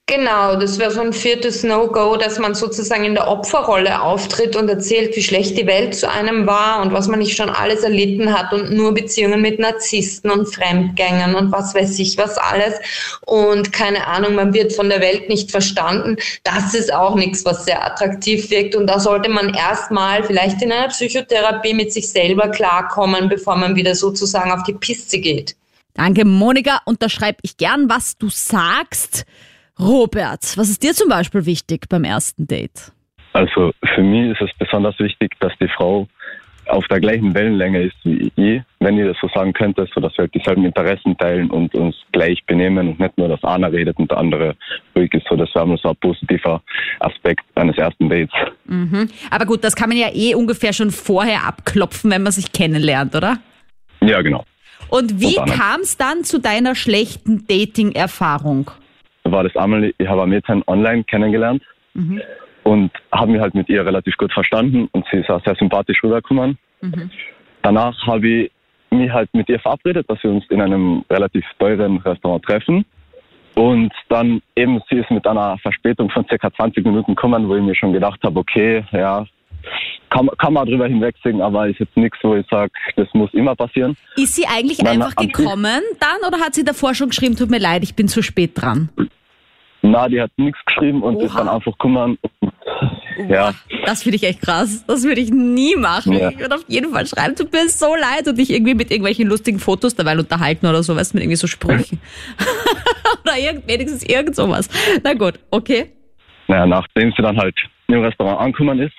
Genau, 0.08 0.56
das 0.56 0.78
wäre 0.78 0.90
so 0.90 1.02
ein 1.02 1.12
viertes 1.12 1.62
No-Go, 1.64 2.16
dass 2.16 2.38
man 2.38 2.54
sozusagen 2.54 3.04
in 3.04 3.12
der 3.12 3.28
Opferrolle 3.28 4.00
auftritt 4.00 4.56
und 4.56 4.66
erzählt, 4.70 5.14
wie 5.14 5.22
schlecht 5.22 5.58
die 5.58 5.66
Welt 5.66 5.94
zu 5.94 6.10
einem 6.10 6.46
war 6.46 6.80
und 6.80 6.94
was 6.94 7.08
man 7.08 7.18
nicht 7.18 7.36
schon 7.36 7.50
alles 7.50 7.82
erlitten 7.82 8.32
hat 8.32 8.54
und 8.54 8.72
nur 8.72 8.94
Beziehungen 8.94 9.42
mit 9.42 9.58
Narzissten 9.58 10.30
und 10.30 10.46
Fremdgängern 10.46 11.34
und 11.34 11.52
was 11.52 11.74
weiß 11.74 11.98
ich 11.98 12.16
was 12.16 12.38
alles. 12.38 12.76
Und 13.26 13.74
keine 13.74 14.06
Ahnung, 14.06 14.34
man 14.34 14.54
wird 14.54 14.72
von 14.72 14.88
der 14.88 15.02
Welt 15.02 15.28
nicht 15.28 15.50
verstanden. 15.50 16.16
Das 16.42 16.72
ist 16.72 16.90
auch 16.90 17.14
nichts, 17.14 17.44
was 17.44 17.66
sehr 17.66 17.84
attraktiv 17.84 18.48
wirkt. 18.48 18.76
Und 18.76 18.86
da 18.86 19.00
sollte 19.00 19.28
man 19.28 19.52
erstmal 19.52 20.24
vielleicht 20.24 20.62
in 20.62 20.72
einer 20.72 20.88
Psychotherapie 20.88 21.74
mit 21.74 21.92
sich 21.92 22.08
selber 22.08 22.48
klarkommen, 22.48 23.28
bevor 23.28 23.56
man 23.56 23.76
wieder 23.76 23.94
sozusagen 23.94 24.52
auf 24.52 24.62
die 24.62 24.72
Piste 24.72 25.18
geht. 25.18 25.54
Danke, 25.92 26.24
Monika. 26.24 26.80
Unterschreibe 26.86 27.40
ich 27.42 27.58
gern, 27.58 27.90
was 27.90 28.16
du 28.16 28.30
sagst. 28.30 29.26
Robert, 29.80 30.56
was 30.56 30.68
ist 30.70 30.82
dir 30.82 30.92
zum 30.92 31.08
Beispiel 31.08 31.46
wichtig 31.46 31.88
beim 31.88 32.04
ersten 32.04 32.46
Date? 32.46 32.92
Also 33.32 33.72
für 33.94 34.02
mich 34.02 34.32
ist 34.32 34.40
es 34.40 34.50
besonders 34.58 34.98
wichtig, 34.98 35.32
dass 35.40 35.52
die 35.60 35.68
Frau 35.68 36.08
auf 36.68 36.86
der 36.88 37.00
gleichen 37.00 37.34
Wellenlänge 37.34 37.82
ist 37.84 37.96
wie 38.04 38.30
ich, 38.36 38.62
wenn 38.80 38.98
ich 38.98 39.06
das 39.06 39.16
so 39.20 39.28
sagen 39.34 39.52
könnte, 39.52 39.86
so 39.94 40.00
dass 40.00 40.12
wir 40.14 40.24
halt 40.24 40.34
dieselben 40.34 40.64
Interessen 40.64 41.16
teilen 41.16 41.50
und 41.50 41.74
uns 41.74 41.96
gleich 42.12 42.44
benehmen 42.46 42.88
und 42.88 43.00
nicht 43.00 43.16
nur, 43.16 43.28
dass 43.28 43.42
einer 43.42 43.72
redet 43.72 43.96
und 43.98 44.10
der 44.10 44.18
andere 44.18 44.54
ruhig 44.96 45.12
ist. 45.14 45.26
So, 45.28 45.36
das 45.36 45.48
wäre 45.54 45.76
so 45.82 45.88
ein 45.88 45.96
positiver 45.96 46.62
Aspekt 47.00 47.44
eines 47.54 47.76
ersten 47.78 48.08
Dates. 48.08 48.34
Mhm. 48.66 49.08
Aber 49.30 49.46
gut, 49.46 49.64
das 49.64 49.76
kann 49.76 49.88
man 49.88 49.98
ja 49.98 50.08
eh 50.12 50.34
ungefähr 50.34 50.72
schon 50.72 50.90
vorher 50.90 51.46
abklopfen, 51.46 52.10
wenn 52.10 52.22
man 52.22 52.32
sich 52.32 52.52
kennenlernt, 52.52 53.14
oder? 53.14 53.38
Ja, 54.00 54.20
genau. 54.22 54.44
Und 54.90 55.20
wie 55.20 55.34
kam 55.34 55.80
es 55.82 55.96
dann 55.96 56.24
zu 56.24 56.38
deiner 56.38 56.74
schlechten 56.74 57.46
Dating-Erfahrung? 57.46 58.70
War 59.30 59.44
das 59.44 59.56
einmal, 59.56 59.92
ich 59.96 60.08
habe 60.08 60.22
ein 60.22 60.28
Mädchen 60.28 60.62
online 60.66 61.04
kennengelernt 61.04 61.62
mhm. 61.94 62.20
und 62.64 62.90
habe 63.12 63.32
mich 63.32 63.40
halt 63.40 63.54
mit 63.54 63.68
ihr 63.68 63.84
relativ 63.84 64.16
gut 64.16 64.32
verstanden 64.32 64.88
und 64.92 65.04
sie 65.10 65.18
ist 65.18 65.30
auch 65.30 65.42
sehr 65.44 65.54
sympathisch 65.56 66.02
rübergekommen. 66.02 66.58
Mhm. 66.80 67.10
Danach 67.62 68.06
habe 68.06 68.28
ich 68.28 68.50
mich 68.90 69.10
halt 69.10 69.28
mit 69.34 69.48
ihr 69.48 69.60
verabredet, 69.60 70.08
dass 70.08 70.22
wir 70.22 70.30
uns 70.30 70.44
in 70.50 70.60
einem 70.60 71.04
relativ 71.10 71.44
teuren 71.58 71.98
Restaurant 71.98 72.44
treffen. 72.44 72.84
Und 73.54 73.92
dann 74.08 74.40
eben, 74.54 74.80
sie 74.88 74.98
ist 74.98 75.10
mit 75.10 75.26
einer 75.26 75.58
Verspätung 75.58 76.10
von 76.10 76.24
circa 76.28 76.52
20 76.52 76.84
Minuten 76.84 77.16
gekommen, 77.16 77.48
wo 77.48 77.56
ich 77.56 77.62
mir 77.62 77.74
schon 77.74 77.92
gedacht 77.92 78.20
habe, 78.22 78.38
okay, 78.38 78.84
ja, 78.92 79.26
kann, 80.10 80.28
kann 80.38 80.52
man 80.52 80.66
drüber 80.66 80.86
hinwegsehen, 80.86 81.40
aber 81.40 81.68
ist 81.68 81.80
jetzt 81.80 81.96
nichts, 81.96 82.18
wo 82.22 82.34
ich 82.34 82.46
sage, 82.48 82.70
das 82.96 83.08
muss 83.12 83.32
immer 83.34 83.54
passieren. 83.54 83.96
Ist 84.16 84.36
sie 84.36 84.46
eigentlich 84.46 84.78
Nein, 84.78 85.02
einfach 85.02 85.16
gekommen 85.16 85.82
dann 86.00 86.26
oder 86.26 86.38
hat 86.40 86.54
sie 86.54 86.64
davor 86.64 86.94
schon 86.94 87.08
geschrieben, 87.08 87.36
tut 87.36 87.50
mir 87.50 87.58
leid, 87.58 87.82
ich 87.82 87.94
bin 87.94 88.08
zu 88.08 88.22
spät 88.22 88.52
dran? 88.54 88.90
Na, 89.82 90.08
die 90.08 90.20
hat 90.20 90.30
nichts 90.36 90.58
geschrieben 90.66 91.02
und 91.02 91.20
ist 91.20 91.32
Oha. 91.32 91.38
dann 91.38 91.48
einfach. 91.48 91.72
Und, 91.82 92.18
ja, 93.28 93.52
Das 93.84 94.02
finde 94.02 94.16
ich 94.16 94.24
echt 94.24 94.42
krass. 94.42 94.84
Das 94.86 95.04
würde 95.04 95.20
ich 95.20 95.30
nie 95.30 95.76
machen. 95.76 96.12
Ja. 96.12 96.30
Ich 96.30 96.38
würde 96.38 96.56
auf 96.56 96.64
jeden 96.68 96.92
Fall 96.92 97.06
schreiben, 97.06 97.34
tut 97.36 97.52
mir 97.52 97.68
so 97.68 97.94
leid 97.94 98.28
und 98.28 98.38
dich 98.38 98.50
irgendwie 98.50 98.74
mit 98.74 98.90
irgendwelchen 98.90 99.28
lustigen 99.28 99.58
Fotos 99.58 99.94
dabei 99.94 100.18
unterhalten 100.18 100.66
oder 100.66 100.82
so, 100.82 100.96
weißt 100.96 101.12
du, 101.12 101.16
mit 101.16 101.24
irgendwie 101.24 101.36
so 101.36 101.46
Sprüchen. 101.46 102.00
oder 103.24 103.38
irgend, 103.38 103.68
wenigstens 103.68 104.04
irgend 104.04 104.36
sowas. 104.36 104.68
Na 105.02 105.14
gut, 105.14 105.38
okay. 105.50 105.92
naja, 106.48 106.66
nachdem 106.66 107.12
sie 107.16 107.22
dann 107.22 107.36
halt 107.36 107.56
im 107.88 108.02
Restaurant 108.02 108.40
angekommen 108.40 108.80
ist, 108.80 108.96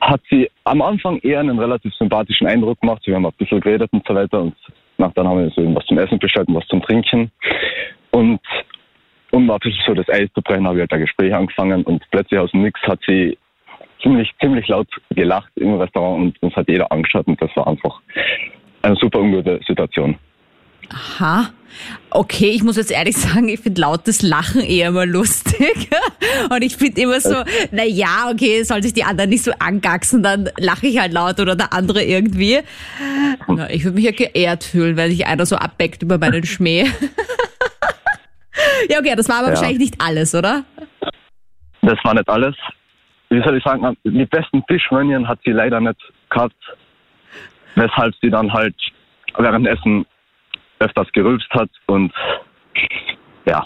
hat 0.00 0.20
sie 0.30 0.50
am 0.64 0.82
Anfang 0.82 1.18
eher 1.18 1.40
einen 1.40 1.58
relativ 1.58 1.92
sympathischen 1.94 2.46
Eindruck 2.46 2.80
gemacht. 2.80 3.02
Wir 3.04 3.14
haben 3.14 3.26
ein 3.26 3.32
bisschen 3.38 3.60
geredet 3.60 3.90
und 3.92 4.06
so 4.06 4.14
weiter 4.14 4.40
und 4.40 4.54
nach 4.98 5.12
dann 5.14 5.26
haben 5.26 5.38
wir 5.38 5.50
so 5.50 5.74
was 5.74 5.84
zum 5.86 5.98
Essen 5.98 6.18
bestellt 6.18 6.48
und 6.48 6.54
was 6.54 6.66
zum 6.68 6.82
Trinken. 6.82 7.30
Und 8.10 8.40
um 9.30 9.46
bisschen 9.46 9.82
so 9.86 9.94
das 9.94 10.08
Eis 10.08 10.28
zu 10.34 10.42
brechen, 10.42 10.66
habe 10.66 10.78
ich 10.78 10.80
halt 10.80 10.92
ein 10.92 11.00
Gespräch 11.00 11.34
angefangen 11.34 11.82
und 11.84 12.02
plötzlich 12.10 12.38
aus 12.38 12.50
dem 12.50 12.62
Nix 12.62 12.80
hat 12.82 13.00
sie 13.06 13.38
ziemlich, 14.02 14.30
ziemlich 14.40 14.66
laut 14.68 14.88
gelacht 15.10 15.50
im 15.56 15.74
Restaurant 15.74 16.22
und 16.22 16.42
uns 16.42 16.56
hat 16.56 16.68
jeder 16.68 16.90
angeschaut 16.90 17.26
und 17.26 17.40
das 17.40 17.50
war 17.54 17.66
einfach 17.66 18.00
eine 18.82 18.96
super 18.96 19.20
ungute 19.20 19.60
Situation. 19.66 20.16
Aha. 20.92 21.50
Okay, 22.10 22.50
ich 22.50 22.64
muss 22.64 22.76
jetzt 22.76 22.90
ehrlich 22.90 23.16
sagen, 23.16 23.48
ich 23.48 23.60
finde 23.60 23.80
lautes 23.80 24.22
Lachen 24.22 24.60
eher 24.60 24.90
mal 24.90 25.08
lustig. 25.08 25.88
Und 26.50 26.62
ich 26.62 26.76
finde 26.76 27.00
immer 27.02 27.20
so, 27.20 27.36
na 27.70 27.84
ja, 27.84 28.28
okay, 28.32 28.64
soll 28.64 28.82
sich 28.82 28.92
die 28.92 29.04
anderen 29.04 29.30
nicht 29.30 29.44
so 29.44 29.52
angaxen, 29.60 30.24
dann 30.24 30.50
lache 30.58 30.88
ich 30.88 30.98
halt 30.98 31.12
laut 31.12 31.38
oder 31.38 31.54
der 31.54 31.72
andere 31.72 32.02
irgendwie. 32.02 32.58
Na, 33.46 33.70
ich 33.70 33.84
würde 33.84 33.94
mich 33.94 34.04
ja 34.04 34.10
geehrt 34.10 34.64
fühlen, 34.64 34.96
wenn 34.96 35.10
sich 35.12 35.26
einer 35.26 35.46
so 35.46 35.54
abbeckt 35.54 36.02
über 36.02 36.18
meinen 36.18 36.44
Schmäh. 36.44 36.86
ja, 38.88 38.98
okay, 38.98 39.14
das 39.16 39.28
war 39.28 39.36
aber 39.38 39.48
Ja. 39.48 39.54
wahrscheinlich 39.54 39.78
nicht 39.78 39.94
alles, 39.98 40.34
oder? 40.34 40.64
Das 41.82 41.98
war 42.04 42.14
nicht 42.14 42.28
alles. 42.28 42.54
Wie 43.30 43.42
soll 43.42 43.56
ich 43.56 43.64
sagen, 43.64 43.96
die 44.04 44.26
besten 44.26 44.62
Fischmönien 44.68 45.26
hat 45.28 45.38
sie 45.44 45.52
leider 45.52 45.80
nicht 45.80 45.98
gehabt, 46.30 46.56
weshalb 47.76 48.14
sie 48.20 48.30
dann 48.30 48.52
halt 48.52 48.74
während 49.38 49.66
Essen 49.66 50.04
öfters 50.80 51.06
gerülpst 51.12 51.48
hat 51.50 51.70
und 51.86 52.12
ja, 53.46 53.64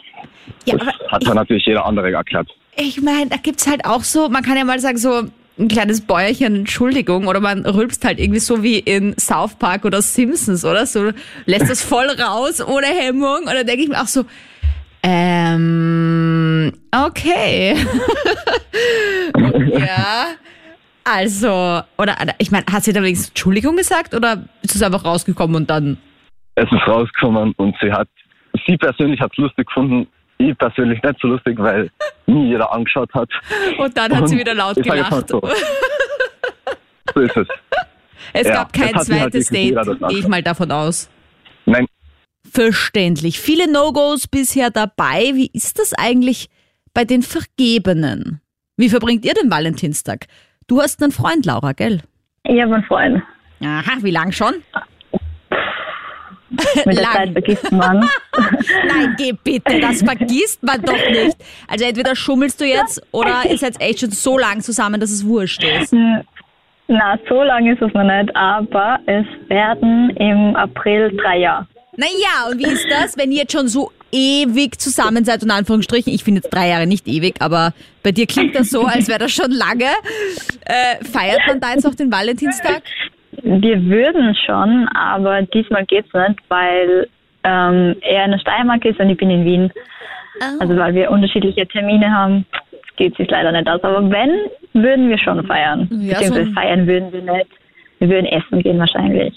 Ja, 0.67 0.77
das 0.77 0.89
hat 1.11 1.27
dann 1.27 1.37
natürlich 1.37 1.65
jeder 1.67 1.85
andere 1.85 2.13
erklärt. 2.13 2.49
Ich 2.77 3.01
meine, 3.01 3.31
da 3.31 3.37
gibt's 3.37 3.67
halt 3.69 3.85
auch 3.85 4.03
so, 4.03 4.29
man 4.29 4.43
kann 4.43 4.57
ja 4.57 4.65
mal 4.65 4.79
sagen, 4.79 4.99
so 4.99 5.23
ein 5.59 5.69
kleines 5.69 6.01
Bäuerchen, 6.01 6.57
Entschuldigung, 6.57 7.29
oder 7.29 7.41
man 7.41 7.65
rülpst 7.65 8.05
halt 8.05 8.19
irgendwie 8.19 8.41
so 8.41 8.63
wie 8.63 8.81
in 8.81 9.17
South 9.19 9.55
Park 9.57 9.85
oder 9.85 10.03
Simpsons, 10.03 10.65
oder? 10.65 10.85
So 10.85 11.13
lässt 11.47 11.71
das 11.71 11.85
voll 11.85 12.09
raus, 12.09 12.61
ohne 12.61 12.87
Hemmung. 12.87 13.41
Und 13.41 13.55
dann 13.55 13.67
denke 13.67 13.85
ich 13.85 13.89
mir 13.89 14.01
auch 14.01 14.07
so, 14.09 14.25
ähm, 15.07 16.73
okay. 16.93 17.77
ja. 19.79 20.29
Also, 21.05 21.83
oder 21.99 22.17
ich 22.39 22.51
meine, 22.51 22.65
hat 22.73 22.85
sie 22.85 22.95
da 22.95 23.03
wenigstens 23.03 23.29
Entschuldigung 23.29 23.77
gesagt 23.77 24.15
oder 24.15 24.45
ist 24.63 24.75
es 24.75 24.83
einfach 24.83 25.05
rausgekommen 25.05 25.57
und 25.57 25.69
dann. 25.69 25.99
Es 26.55 26.65
ist 26.65 26.89
rausgekommen 26.89 27.53
und 27.59 27.77
sie 27.83 27.93
hat, 27.93 28.09
sie 28.67 28.79
persönlich 28.79 29.21
hat 29.21 29.31
es 29.33 29.39
lustig 29.39 29.67
gefunden, 29.67 30.07
ich 30.39 30.57
persönlich 30.57 31.03
nicht 31.03 31.21
so 31.21 31.29
lustig, 31.29 31.59
weil 31.59 31.91
nie 32.27 32.49
jeder 32.49 32.73
angeschaut 32.73 33.13
hat. 33.13 33.29
Und 33.77 33.97
dann 33.97 34.17
hat 34.17 34.29
sie 34.29 34.37
Und 34.37 34.41
wieder 34.41 34.55
laut 34.55 34.77
gelacht. 34.77 35.29
So. 35.29 35.43
so 37.15 37.21
ist 37.21 37.37
es. 37.37 37.47
Es 38.33 38.49
Ja, 38.49 38.55
gab 38.55 38.73
kein 38.73 38.99
sie 39.01 39.21
halt 39.21 39.33
zweites 39.33 39.51
jeder 39.51 39.85
Date, 39.85 40.09
gehe 40.09 40.19
ich 40.19 40.27
mal 40.27 40.43
davon 40.43 40.73
aus. 40.73 41.09
Nein, 41.67 41.87
Verständlich. 42.55 43.41
Viele 43.41 43.71
No-Gos 43.71 44.29
bisher 44.29 44.71
dabei. 44.71 45.33
Wie 45.35 45.51
ist 45.53 45.81
das 45.81 45.93
eigentlich 45.93 46.49
bei 46.95 47.05
den 47.05 47.23
Vergebenen? 47.23 48.41
Wie 48.77 48.89
verbringt 48.89 49.25
ihr 49.25 49.35
den 49.35 49.51
Valentinstag? 49.51 50.27
Du 50.69 50.81
hast 50.81 51.03
einen 51.03 51.11
Freund, 51.11 51.47
Laura, 51.47 51.73
gell? 51.73 52.01
Ich 52.45 52.63
habe 52.63 52.77
einen 52.77 52.85
Freund. 52.85 53.23
Aha, 53.61 53.99
wie 54.03 54.13
lang 54.13 54.31
schon? 54.31 54.55
Mit 56.87 56.97
der 56.97 57.03
Lang. 57.03 57.13
Zeit 57.13 57.33
vergisst 57.33 57.73
man. 57.73 57.99
Nein, 58.87 59.17
geh 59.19 59.33
bitte, 59.33 59.81
das 59.81 60.03
vergisst 60.03 60.63
man 60.63 60.81
doch 60.81 61.11
nicht. 61.11 61.37
Also 61.67 61.85
entweder 61.85 62.15
schummelst 62.15 62.61
du 62.61 62.67
jetzt 62.67 63.03
oder 63.11 63.43
ihr 63.51 63.59
seid 63.59 63.81
echt 63.81 63.99
schon 63.99 64.11
so 64.13 64.39
lang 64.39 64.61
zusammen, 64.61 65.01
dass 65.01 65.11
es 65.11 65.27
wurscht 65.27 65.65
ist. 65.65 65.93
Na, 66.87 67.19
so 67.29 67.43
lange 67.43 67.73
ist 67.73 67.83
es 67.83 67.93
noch 67.95 68.05
nicht, 68.05 68.37
aber 68.37 69.01
es 69.07 69.27
werden 69.49 70.11
im 70.11 70.55
April 70.55 71.17
drei 71.17 71.39
Jahre. 71.39 71.67
Naja, 71.97 72.51
und 72.51 72.59
wie 72.59 72.71
ist 72.71 72.87
das, 72.91 73.17
wenn 73.17 73.31
ihr 73.31 73.43
jetzt 73.43 73.53
schon 73.53 73.69
so 73.69 73.91
ewig 74.13 74.79
zusammen 74.81 75.25
seid, 75.25 75.43
in 75.43 75.51
Anführungsstrichen? 75.51 76.13
Ich 76.13 76.25
finde 76.25 76.41
jetzt 76.43 76.51
drei 76.53 76.69
Jahre 76.69 76.87
nicht 76.87 77.07
ewig, 77.09 77.37
aber 77.41 77.73
bei 78.03 78.13
dir 78.13 78.27
klingt 78.27 78.55
das 78.55 78.71
so, 78.71 78.83
als 78.85 79.09
wäre 79.09 79.19
das 79.19 79.33
schon 79.33 79.51
lange. 79.51 79.91
Äh, 80.67 81.05
feiert 81.05 81.41
man 81.47 81.61
da 81.61 81.73
jetzt 81.73 81.87
auch 81.87 81.95
den 81.95 82.11
Valentinstag? 82.11 82.83
Wir 83.43 83.85
würden 83.85 84.35
schon, 84.47 84.89
aber 84.95 85.43
diesmal 85.43 85.85
geht's 85.87 86.13
nicht, 86.13 86.41
weil 86.49 87.09
ähm, 87.43 87.97
er 88.01 88.25
in 88.25 88.31
der 88.31 88.39
Steiermark 88.39 88.85
ist 88.85 88.99
und 88.99 89.11
ich 89.11 89.17
bin 89.17 89.31
in 89.31 89.45
Wien. 89.45 89.73
Also 90.59 90.77
weil 90.77 90.95
wir 90.95 91.11
unterschiedliche 91.11 91.67
Termine 91.69 92.11
haben, 92.11 92.45
geht 92.97 93.17
sich 93.17 93.29
leider 93.31 93.53
nicht 93.53 93.69
aus. 93.69 93.83
Aber 93.85 94.11
wenn, 94.11 94.51
würden 94.73 95.09
wir 95.09 95.19
schon 95.19 95.45
feiern. 95.47 95.89
Ja, 95.91 96.15
Beziehungsweise 96.15 96.47
so 96.47 96.53
feiern 96.53 96.87
würden 96.87 97.13
wir 97.13 97.23
nicht. 97.23 97.51
Wir 97.99 98.09
würden 98.09 98.27
essen 98.27 98.63
gehen 98.63 98.79
wahrscheinlich. 98.79 99.35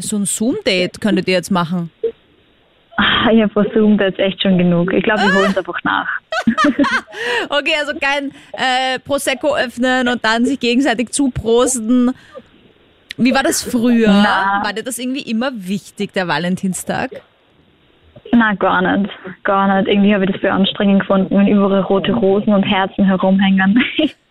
So 0.00 0.16
ein 0.16 0.24
Zoom-Date 0.24 1.00
könntet 1.00 1.28
ihr 1.28 1.34
jetzt 1.34 1.50
machen. 1.50 1.90
Ah, 2.96 3.30
Ich 3.32 3.42
habe 3.42 3.52
versucht 3.52 4.00
jetzt 4.00 4.18
echt 4.18 4.40
schon 4.42 4.56
genug. 4.56 4.92
Ich 4.92 5.02
glaube, 5.02 5.22
wir 5.22 5.34
holen 5.34 5.50
es 5.50 5.58
einfach 5.58 5.82
nach. 5.84 6.08
Okay, 7.48 7.72
also 7.80 7.92
kein 7.98 8.30
äh, 8.52 8.98
Prosecco 8.98 9.54
öffnen 9.56 10.08
und 10.08 10.24
dann 10.24 10.44
sich 10.44 10.58
gegenseitig 10.60 11.10
zuprosten. 11.10 12.12
Wie 13.16 13.32
war 13.34 13.42
das 13.42 13.62
früher? 13.62 14.08
Na. 14.08 14.60
War 14.64 14.72
dir 14.72 14.82
das 14.82 14.98
irgendwie 14.98 15.22
immer 15.22 15.50
wichtig, 15.54 16.12
der 16.12 16.26
Valentinstag? 16.28 17.10
Na, 18.32 18.54
gar 18.54 18.82
nicht. 18.98 19.10
Gar 19.44 19.76
nicht. 19.82 19.88
Irgendwie 19.88 20.12
habe 20.14 20.24
ich 20.24 20.32
das 20.32 20.40
für 20.40 20.52
anstrengend 20.52 21.00
gefunden, 21.00 21.36
wenn 21.36 21.46
überall 21.46 21.80
rote 21.82 22.12
Rosen 22.12 22.52
und 22.52 22.64
Herzen 22.64 23.04
herumhängen. 23.04 23.82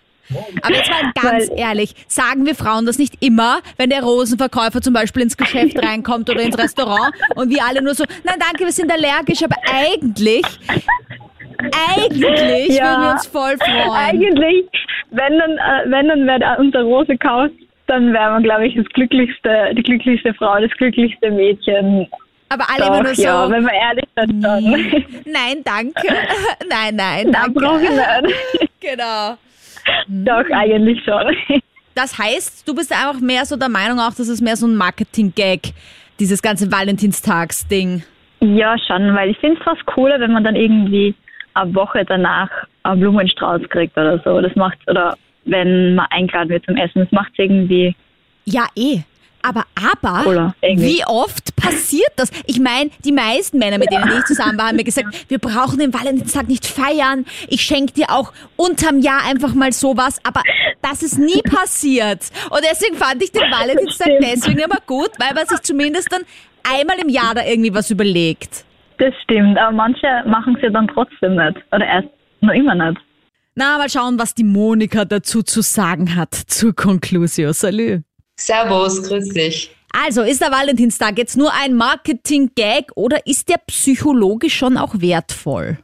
Aber 0.62 0.74
jetzt 0.76 0.90
mal 0.90 1.12
ganz 1.22 1.50
ehrlich, 1.56 1.94
sagen 2.08 2.46
wir 2.46 2.56
Frauen 2.56 2.86
das 2.86 2.98
nicht 2.98 3.22
immer, 3.24 3.60
wenn 3.78 3.90
der 3.90 4.02
Rosenverkäufer 4.04 4.82
zum 4.82 4.94
Beispiel 4.94 5.22
ins 5.24 5.38
Geschäft 5.38 5.78
reinkommt 5.84 6.30
oder 6.30 6.42
ins 6.42 6.58
Restaurant 6.58 7.14
und 7.36 7.50
wir 7.50 7.64
alle 7.64 7.82
nur 7.82 7.94
so, 7.94 8.06
nein 8.24 8.36
danke, 8.40 8.66
wir 8.66 8.72
sind 8.72 8.92
allergisch, 8.92 9.44
aber 9.44 9.56
eigentlich, 9.70 10.44
eigentlich 11.90 12.70
Ja. 12.78 12.84
würden 12.86 13.02
wir 13.04 13.12
uns 13.12 13.28
voll 13.28 13.58
freuen. 13.58 13.92
Eigentlich, 13.92 14.66
wenn 15.12 15.38
dann, 15.40 15.52
äh, 15.58 15.92
wenn 15.92 16.08
dann 16.08 16.26
wer 16.28 16.60
unser 16.60 16.82
Rose 16.84 17.18
kauft, 17.18 17.54
dann 17.88 18.14
wäre 18.14 18.32
man, 18.32 18.44
glaube 18.44 18.66
ich, 18.68 18.76
das 18.76 18.86
glücklichste, 18.94 19.74
die 19.76 19.84
glücklichste 19.84 20.34
Frau, 20.34 20.60
das 20.60 20.72
glücklichste 20.78 21.32
Mädchen. 21.32 22.08
Aber 22.50 22.66
alle 22.70 22.86
Doch, 22.86 22.94
immer 22.94 23.04
nur 23.04 23.16
so, 23.16 23.24
ja, 23.24 23.50
wenn 23.50 23.64
man 23.64 23.74
ehrlich 23.74 24.04
ist, 24.06 24.14
dann. 24.16 24.40
nein 25.26 25.62
danke, 25.64 26.08
nein, 26.70 26.96
nein, 26.96 27.28
Na, 27.32 27.48
brauche 27.54 27.82
ich 27.84 27.90
danke. 27.90 28.28
nicht. 28.28 28.70
Genau. 28.80 29.38
Doch, 30.08 30.46
eigentlich 30.52 31.04
schon. 31.04 31.62
Das 31.96 32.18
heißt, 32.18 32.68
du 32.68 32.74
bist 32.74 32.92
einfach 32.92 33.20
mehr 33.22 33.46
so 33.46 33.56
der 33.56 33.70
Meinung 33.70 34.00
auch, 34.00 34.14
dass 34.14 34.28
es 34.28 34.42
mehr 34.42 34.56
so 34.56 34.66
ein 34.66 34.76
Marketing-Gag, 34.76 35.74
dieses 36.20 36.42
ganze 36.42 36.72
Valentinstags-Ding. 36.72 38.04
Ja, 38.40 38.76
schon, 38.80 39.14
weil 39.16 39.30
ich 39.30 39.38
finde 39.38 39.58
es 39.58 39.64
fast 39.64 39.86
cooler, 39.86 40.20
wenn 40.20 40.34
man 40.34 40.44
dann 40.44 40.56
irgendwie 40.56 41.14
eine 41.54 41.74
Woche 41.76 42.04
danach 42.04 42.50
einen 42.84 43.00
Blumenstrauß 43.00 43.62
kriegt 43.70 43.98
oder 43.98 44.20
so. 44.26 44.42
Das 44.42 44.56
macht 44.56 44.80
oder 44.88 45.16
wenn 45.46 45.96
man 45.96 46.08
eingeladen 46.10 46.50
wird 46.50 46.66
zum 46.66 46.76
Essen, 46.78 47.02
das 47.04 47.12
macht 47.12 47.32
irgendwie 47.38 47.96
Ja, 48.46 48.68
eh. 48.76 49.02
Aber, 49.46 49.66
aber, 49.76 50.56
wie 50.62 51.04
oft 51.06 51.54
passiert 51.58 52.12
das? 52.16 52.32
Ich 52.46 52.62
meine, 52.62 52.92
die 53.04 53.12
meisten 53.12 53.58
Männer, 53.58 53.78
mit 53.78 53.92
denen 53.92 54.10
ich 54.18 54.24
zusammen 54.24 54.58
war, 54.58 54.70
haben 54.70 54.78
mir 54.78 54.86
gesagt, 54.86 55.30
wir 55.30 55.38
brauchen 55.38 55.80
den 55.80 55.94
Valentinstag 55.94 56.48
nicht 56.48 56.66
feiern. 56.66 57.26
Ich 57.50 57.62
schenke 57.62 57.92
dir 57.92 58.10
auch 58.10 58.32
unterm 58.56 59.00
Jahr 59.00 59.26
einfach 59.28 59.54
mal 59.54 59.74
sowas. 59.74 60.22
Aber 60.24 60.42
das 60.82 61.04
ist 61.04 61.20
nie 61.20 61.42
passiert. 61.42 62.22
Und 62.52 62.62
deswegen 62.64 62.96
fand 62.96 63.22
ich 63.22 63.34
den 63.34 63.42
Valentinstag 63.52 64.12
deswegen 64.22 64.60
immer 64.60 64.80
gut, 64.88 65.12
weil 65.20 65.34
man 65.34 65.46
sich 65.46 65.60
zumindest 65.62 66.10
dann 66.10 66.22
einmal 66.64 66.98
im 67.00 67.10
Jahr 67.10 67.36
da 67.36 67.46
irgendwie 67.46 67.74
was 67.74 67.92
überlegt. 67.92 68.64
Das 68.98 69.14
stimmt, 69.24 69.58
aber 69.58 69.76
manche 69.76 70.24
machen 70.26 70.56
es 70.56 70.62
ja 70.62 70.70
dann 70.70 70.88
trotzdem 70.88 71.36
nicht. 71.36 71.58
Oder 71.74 71.86
erst 71.86 72.08
noch 72.40 72.54
immer 72.54 72.76
nicht. 72.76 73.02
Na, 73.56 73.78
mal 73.78 73.90
schauen, 73.90 74.18
was 74.18 74.34
die 74.34 74.46
Monika 74.46 75.04
dazu 75.04 75.44
zu 75.44 75.62
sagen 75.62 76.16
hat 76.16 76.34
zur 76.34 76.74
Conclusio. 76.74 77.52
Salü. 77.52 78.04
Servus, 78.46 79.02
grüß 79.04 79.30
dich. 79.30 79.72
Also, 79.94 80.24
ist 80.24 80.42
der 80.42 80.52
Valentinstag 80.52 81.18
jetzt 81.18 81.38
nur 81.38 81.54
ein 81.54 81.76
Marketing-Gag 81.76 82.92
oder 82.96 83.26
ist 83.28 83.48
der 83.48 83.58
psychologisch 83.68 84.58
schon 84.58 84.78
auch 84.78 84.96
wertvoll? 85.00 85.78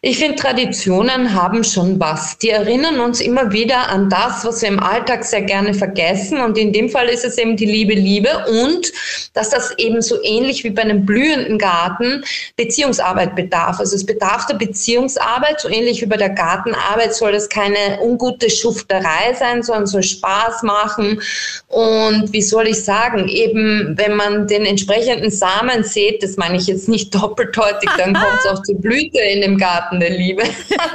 Ich 0.00 0.18
finde, 0.18 0.36
Traditionen 0.36 1.34
haben 1.34 1.64
schon 1.64 1.98
was. 1.98 2.38
Die 2.38 2.50
erinnern 2.50 3.00
uns 3.00 3.20
immer 3.20 3.52
wieder 3.52 3.88
an 3.88 4.08
das, 4.08 4.44
was 4.44 4.62
wir 4.62 4.68
im 4.68 4.78
Alltag 4.80 5.24
sehr 5.24 5.42
gerne 5.42 5.74
vergessen. 5.74 6.40
Und 6.40 6.56
in 6.56 6.72
dem 6.72 6.88
Fall 6.88 7.08
ist 7.08 7.24
es 7.24 7.36
eben 7.36 7.56
die 7.56 7.66
liebe 7.66 7.94
Liebe 7.94 8.28
und 8.48 8.92
dass 9.34 9.50
das 9.50 9.76
eben 9.78 10.00
so 10.00 10.22
ähnlich 10.22 10.62
wie 10.62 10.70
bei 10.70 10.82
einem 10.82 11.04
blühenden 11.04 11.58
Garten 11.58 12.24
Beziehungsarbeit 12.56 13.34
bedarf. 13.34 13.80
Also 13.80 13.96
es 13.96 14.06
bedarf 14.06 14.46
der 14.46 14.54
Beziehungsarbeit, 14.54 15.60
so 15.60 15.68
ähnlich 15.68 16.00
wie 16.00 16.06
bei 16.06 16.16
der 16.16 16.30
Gartenarbeit 16.30 17.14
soll 17.14 17.32
das 17.32 17.48
keine 17.48 18.00
ungute 18.02 18.50
Schufterei 18.50 19.34
sein, 19.36 19.62
sondern 19.64 19.86
soll 19.86 20.04
Spaß 20.04 20.62
machen. 20.62 21.20
Und 21.68 22.32
wie 22.32 22.42
soll 22.42 22.68
ich 22.68 22.84
sagen, 22.84 23.28
eben 23.28 23.94
wenn 23.96 24.14
man 24.14 24.46
den 24.46 24.64
entsprechenden 24.64 25.30
Samen 25.30 25.82
sieht, 25.82 26.22
das 26.22 26.36
meine 26.36 26.56
ich 26.56 26.66
jetzt 26.68 26.88
nicht 26.88 27.12
doppeldeutig, 27.14 27.90
dann 27.98 28.14
kommt 28.14 28.38
es 28.38 28.46
auch 28.50 28.62
zur 28.62 28.80
Blüte 28.80 29.18
in 29.18 29.40
dem 29.40 29.58
Garten. 29.58 29.71
Garten 29.72 30.00
der 30.00 30.10
Liebe. 30.10 30.42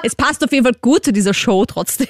es 0.04 0.16
passt 0.16 0.44
auf 0.44 0.52
jeden 0.52 0.64
Fall 0.64 0.76
gut 0.82 1.06
zu 1.06 1.12
dieser 1.12 1.34
Show 1.34 1.66
trotzdem. 1.66 2.08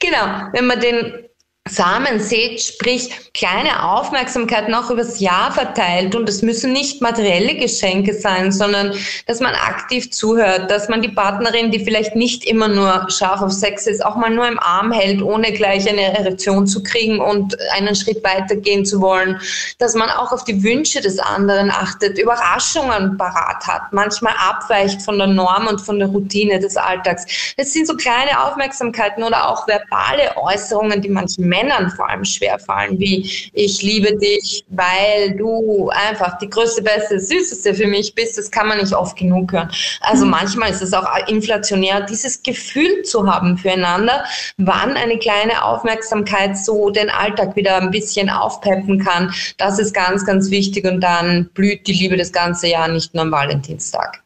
genau, 0.00 0.48
wenn 0.52 0.66
man 0.66 0.80
den 0.80 1.28
Samen 1.68 2.20
seht, 2.20 2.60
sprich 2.60 3.10
kleine 3.34 3.84
Aufmerksamkeit 3.84 4.68
noch 4.68 4.90
übers 4.90 5.20
Jahr 5.20 5.52
verteilt. 5.52 6.14
Und 6.14 6.28
es 6.28 6.42
müssen 6.42 6.72
nicht 6.72 7.02
materielle 7.02 7.54
Geschenke 7.54 8.14
sein, 8.14 8.52
sondern 8.52 8.94
dass 9.26 9.40
man 9.40 9.54
aktiv 9.54 10.10
zuhört, 10.10 10.70
dass 10.70 10.88
man 10.88 11.02
die 11.02 11.08
Partnerin, 11.08 11.70
die 11.70 11.84
vielleicht 11.84 12.16
nicht 12.16 12.44
immer 12.44 12.68
nur 12.68 13.10
scharf 13.10 13.42
auf 13.42 13.52
Sex 13.52 13.86
ist, 13.86 14.04
auch 14.04 14.16
mal 14.16 14.30
nur 14.30 14.46
im 14.46 14.58
Arm 14.58 14.92
hält, 14.92 15.22
ohne 15.22 15.52
gleich 15.52 15.88
eine 15.88 16.16
Erektion 16.16 16.66
zu 16.66 16.82
kriegen 16.82 17.20
und 17.20 17.56
einen 17.72 17.94
Schritt 17.94 18.22
weitergehen 18.24 18.84
zu 18.84 19.00
wollen. 19.00 19.40
Dass 19.78 19.94
man 19.94 20.08
auch 20.10 20.32
auf 20.32 20.44
die 20.44 20.62
Wünsche 20.62 21.00
des 21.00 21.18
anderen 21.18 21.70
achtet, 21.70 22.18
Überraschungen 22.18 23.16
parat 23.18 23.66
hat, 23.66 23.92
manchmal 23.92 24.34
abweicht 24.38 25.02
von 25.02 25.18
der 25.18 25.26
Norm 25.26 25.66
und 25.66 25.80
von 25.80 25.98
der 25.98 26.08
Routine 26.08 26.58
des 26.60 26.76
Alltags. 26.76 27.26
Es 27.56 27.72
sind 27.72 27.86
so 27.86 27.96
kleine 27.96 28.42
Aufmerksamkeiten 28.44 29.22
oder 29.22 29.48
auch 29.48 29.66
verbale 29.66 30.36
Äußerungen, 30.36 31.02
die 31.02 31.08
manchen 31.08 31.48
Männern 31.56 31.90
vor 31.90 32.08
allem 32.08 32.24
schwerfallen, 32.24 32.98
wie 32.98 33.50
ich 33.52 33.82
liebe 33.82 34.16
dich, 34.16 34.64
weil 34.68 35.36
du 35.36 35.90
einfach 35.90 36.38
die 36.38 36.48
größte, 36.48 36.82
beste, 36.82 37.20
süßeste 37.20 37.74
für 37.74 37.86
mich 37.86 38.14
bist. 38.14 38.36
Das 38.38 38.50
kann 38.50 38.68
man 38.68 38.78
nicht 38.78 38.94
oft 38.94 39.16
genug 39.16 39.52
hören. 39.52 39.70
Also 40.00 40.24
mhm. 40.24 40.32
manchmal 40.32 40.70
ist 40.70 40.82
es 40.82 40.92
auch 40.92 41.06
inflationär, 41.28 42.02
dieses 42.02 42.42
Gefühl 42.42 43.02
zu 43.02 43.30
haben 43.32 43.56
füreinander, 43.58 44.24
wann 44.58 44.96
eine 44.96 45.18
kleine 45.18 45.64
Aufmerksamkeit 45.64 46.56
so 46.58 46.90
den 46.90 47.10
Alltag 47.10 47.56
wieder 47.56 47.76
ein 47.76 47.90
bisschen 47.90 48.28
aufpeppen 48.28 49.02
kann. 49.02 49.32
Das 49.56 49.78
ist 49.78 49.94
ganz, 49.94 50.24
ganz 50.24 50.50
wichtig 50.50 50.84
und 50.84 51.00
dann 51.00 51.48
blüht 51.54 51.86
die 51.86 51.92
Liebe 51.92 52.16
das 52.16 52.32
ganze 52.32 52.68
Jahr, 52.68 52.88
nicht 52.88 53.14
nur 53.14 53.24
am 53.24 53.32
Valentinstag. 53.32 54.25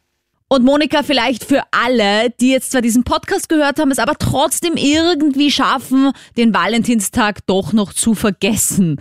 Und 0.53 0.65
Monika, 0.65 1.05
vielleicht 1.05 1.45
für 1.45 1.63
alle, 1.71 2.31
die 2.41 2.51
jetzt 2.51 2.73
zwar 2.73 2.83
diesen 2.83 3.05
Podcast 3.05 3.49
gehört 3.49 3.79
haben, 3.79 3.93
es 3.93 4.01
aber 4.01 4.17
trotzdem 4.19 4.75
irgendwie 4.75 5.53
schaffen, 5.53 6.11
den 6.37 6.53
Valentinstag 6.53 7.47
doch 7.47 7.73
noch 7.73 7.93
zu 7.93 8.17
vergessen. 8.17 8.97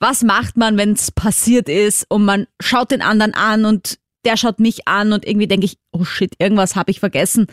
Was 0.00 0.24
macht 0.24 0.56
man, 0.56 0.76
wenn 0.78 0.94
es 0.94 1.12
passiert 1.12 1.68
ist 1.68 2.06
und 2.08 2.24
man 2.24 2.48
schaut 2.60 2.90
den 2.90 3.02
anderen 3.02 3.34
an 3.34 3.66
und 3.66 4.00
der 4.24 4.36
schaut 4.36 4.58
mich 4.58 4.88
an 4.88 5.12
und 5.12 5.24
irgendwie 5.24 5.46
denke 5.46 5.66
ich, 5.66 5.76
oh 5.92 6.02
shit, 6.02 6.34
irgendwas 6.40 6.74
habe 6.74 6.90
ich 6.90 6.98
vergessen. 6.98 7.46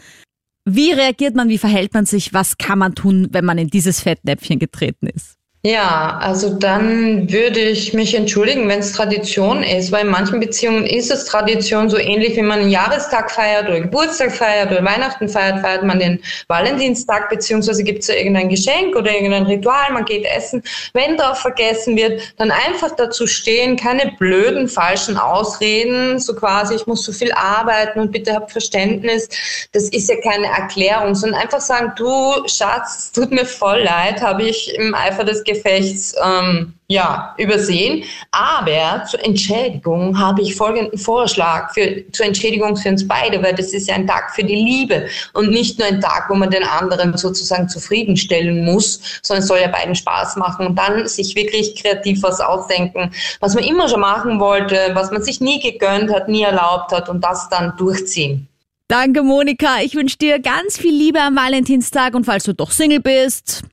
Wie 0.65 0.91
reagiert 0.91 1.36
man, 1.36 1.47
wie 1.47 1.60
verhält 1.60 1.93
man 1.93 2.08
sich, 2.08 2.34
was 2.34 2.58
kann 2.58 2.80
man 2.80 2.95
tun, 2.95 3.28
wenn 3.34 3.45
man 3.45 3.60
in 3.60 3.67
dieses 3.67 4.02
Fettnäpfchen 4.02 4.58
getreten 4.58 5.06
ist? 5.06 5.37
Ja, 5.67 6.17
also 6.21 6.58
dann 6.58 7.30
würde 7.30 7.60
ich 7.60 7.93
mich 7.93 8.15
entschuldigen, 8.15 8.69
wenn 8.69 8.80
es 8.80 8.93
Tradition 8.93 9.63
ist, 9.63 9.91
weil 9.91 10.06
in 10.06 10.12
manchen 10.12 10.39
Beziehungen 10.39 10.86
ist 10.86 11.12
es 11.12 11.25
Tradition 11.25 11.89
so 11.89 11.97
ähnlich, 11.97 12.38
wie 12.38 12.41
man 12.41 12.60
einen 12.60 12.69
Jahrestag 12.69 13.30
feiert 13.30 13.67
oder 13.67 13.82
Geburtstag 13.82 14.32
feiert 14.32 14.71
oder 14.71 14.86
Weihnachten 14.86 15.27
feiert, 15.27 15.60
feiert 15.60 15.84
man 15.84 15.99
den 15.99 16.21
Valentinstag, 16.47 17.30
beziehungsweise 17.30 17.84
gibt 17.84 17.99
es 17.99 18.08
ja 18.08 18.15
irgendein 18.15 18.47
Geschenk 18.47 18.95
oder 18.95 19.12
irgendein 19.12 19.43
Ritual, 19.43 19.91
man 19.91 20.06
geht 20.06 20.23
essen. 20.34 20.63
Wenn 20.93 21.17
darauf 21.17 21.39
vergessen 21.39 21.97
wird, 21.97 22.21
dann 22.38 22.49
einfach 22.49 22.95
dazu 22.95 23.27
stehen, 23.27 23.75
keine 23.75 24.13
blöden, 24.17 24.69
falschen 24.69 25.17
Ausreden, 25.17 26.17
so 26.17 26.34
quasi, 26.34 26.75
ich 26.75 26.88
muss 26.88 27.03
so 27.03 27.12
viel 27.12 27.34
arbeiten 27.34 27.99
und 27.99 28.13
bitte 28.13 28.34
hab 28.34 28.49
Verständnis. 28.53 29.27
Das 29.73 29.89
ist 29.89 30.08
ja 30.08 30.15
keine 30.21 30.47
Erklärung, 30.47 31.13
sondern 31.13 31.41
einfach 31.41 31.60
sagen, 31.60 31.91
du 31.97 32.47
Schatz, 32.47 32.99
es 32.99 33.12
tut 33.12 33.32
mir 33.32 33.45
voll 33.45 33.82
leid, 33.82 34.21
habe 34.21 34.43
ich 34.43 34.73
im 34.75 34.95
Eifer 34.95 35.25
des 35.25 35.43
Gefechts 35.43 35.57
Gefechts 35.58 36.15
ähm, 36.24 36.74
ja, 36.88 37.36
übersehen. 37.38 38.04
Aber 38.32 39.04
zur 39.06 39.24
Entschädigung 39.26 40.17
habe 40.17 40.41
ich 40.41 40.56
folgenden 40.56 40.98
Vorschlag 40.98 41.74
für, 41.74 42.04
zur 42.12 42.26
Entschädigung 42.26 42.78
für 42.78 42.89
uns 42.89 43.08
beide, 43.08 43.41
weil 43.43 43.54
das 43.54 43.74
ist 43.74 43.88
ja 43.88 43.96
ein 43.96 44.08
Tag 44.08 44.34
für 44.34 44.43
die 44.43 44.56
Liebe 44.56 45.08
und 45.34 45.52
nicht 45.52 45.78
nur 45.80 45.88
ein 45.88 46.00
Tag, 46.00 46.30
wo 46.30 46.36
man 46.36 46.50
den 46.50 46.63
anderen 46.63 47.17
sozusagen 47.17 47.67
zufriedenstellen 47.67 48.63
muss, 48.63 49.20
sondern 49.22 49.41
es 49.41 49.48
soll 49.48 49.60
ja 49.60 49.67
beiden 49.67 49.96
Spaß 49.96 50.38
machen 50.38 50.67
und 50.67 50.76
dann 50.76 51.08
sich 51.08 51.36
wirklich 51.36 51.76
kreativ 51.76 52.24
was 52.24 52.39
ausdenken, 52.39 53.12
was 53.41 53.54
man 53.54 53.63
immer 53.63 53.89
schon 53.89 54.02
machen 54.02 54.39
wollte, 54.39 54.91
was 54.93 55.12
man 55.12 55.22
sich 55.22 55.41
nie 55.41 55.60
gegönnt 55.60 56.12
hat, 56.13 56.30
nie 56.30 56.43
erlaubt 56.43 56.91
hat 56.91 57.10
und 57.10 57.24
das 57.24 57.50
dann 57.50 57.74
durchziehen. 57.78 58.48
Danke, 58.89 59.22
Monika. 59.22 59.82
Ich 59.82 59.96
wünsche 59.96 60.17
dir 60.17 60.39
ganz 60.39 60.78
viel 60.78 60.96
Liebe 60.96 61.20
am 61.20 61.36
Valentinstag 61.36 62.15
und 62.15 62.24
falls 62.24 62.46
du 62.46 62.54
doch 62.54 62.72
Single 62.72 63.02
bist, 63.02 63.63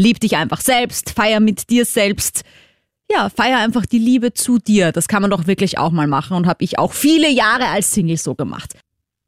Lieb 0.00 0.18
dich 0.18 0.36
einfach 0.36 0.62
selbst, 0.62 1.10
feier 1.10 1.40
mit 1.40 1.68
dir 1.68 1.84
selbst. 1.84 2.42
Ja, 3.12 3.28
feier 3.28 3.58
einfach 3.58 3.84
die 3.84 3.98
Liebe 3.98 4.32
zu 4.32 4.58
dir. 4.58 4.92
Das 4.92 5.08
kann 5.08 5.20
man 5.20 5.30
doch 5.30 5.46
wirklich 5.46 5.76
auch 5.76 5.90
mal 5.90 6.06
machen 6.06 6.36
und 6.38 6.46
habe 6.46 6.64
ich 6.64 6.78
auch 6.78 6.94
viele 6.94 7.28
Jahre 7.28 7.66
als 7.66 7.92
Single 7.92 8.16
so 8.16 8.34
gemacht. 8.34 8.74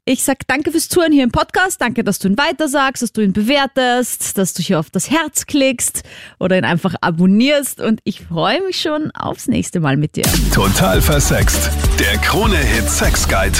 Ich 0.05 0.23
sag 0.23 0.47
danke 0.47 0.71
fürs 0.71 0.89
Zuhören 0.89 1.13
hier 1.13 1.23
im 1.23 1.31
Podcast. 1.31 1.79
Danke, 1.79 2.03
dass 2.03 2.17
du 2.17 2.27
ihn 2.27 2.37
weitersagst, 2.37 3.03
dass 3.03 3.13
du 3.13 3.21
ihn 3.21 3.33
bewertest, 3.33 4.37
dass 4.37 4.53
du 4.53 4.63
hier 4.63 4.79
auf 4.79 4.89
das 4.89 5.11
Herz 5.11 5.45
klickst 5.45 6.01
oder 6.39 6.57
ihn 6.57 6.65
einfach 6.65 6.95
abonnierst. 7.01 7.79
Und 7.79 7.99
ich 8.03 8.21
freue 8.21 8.61
mich 8.63 8.81
schon 8.81 9.11
aufs 9.11 9.47
nächste 9.47 9.79
Mal 9.79 9.95
mit 9.95 10.15
dir. 10.15 10.25
Total 10.53 11.01
versext. 11.01 11.69
Der 11.99 12.17
Krone-Hit 12.17 12.89
Sex 12.89 13.27
Guide. 13.27 13.59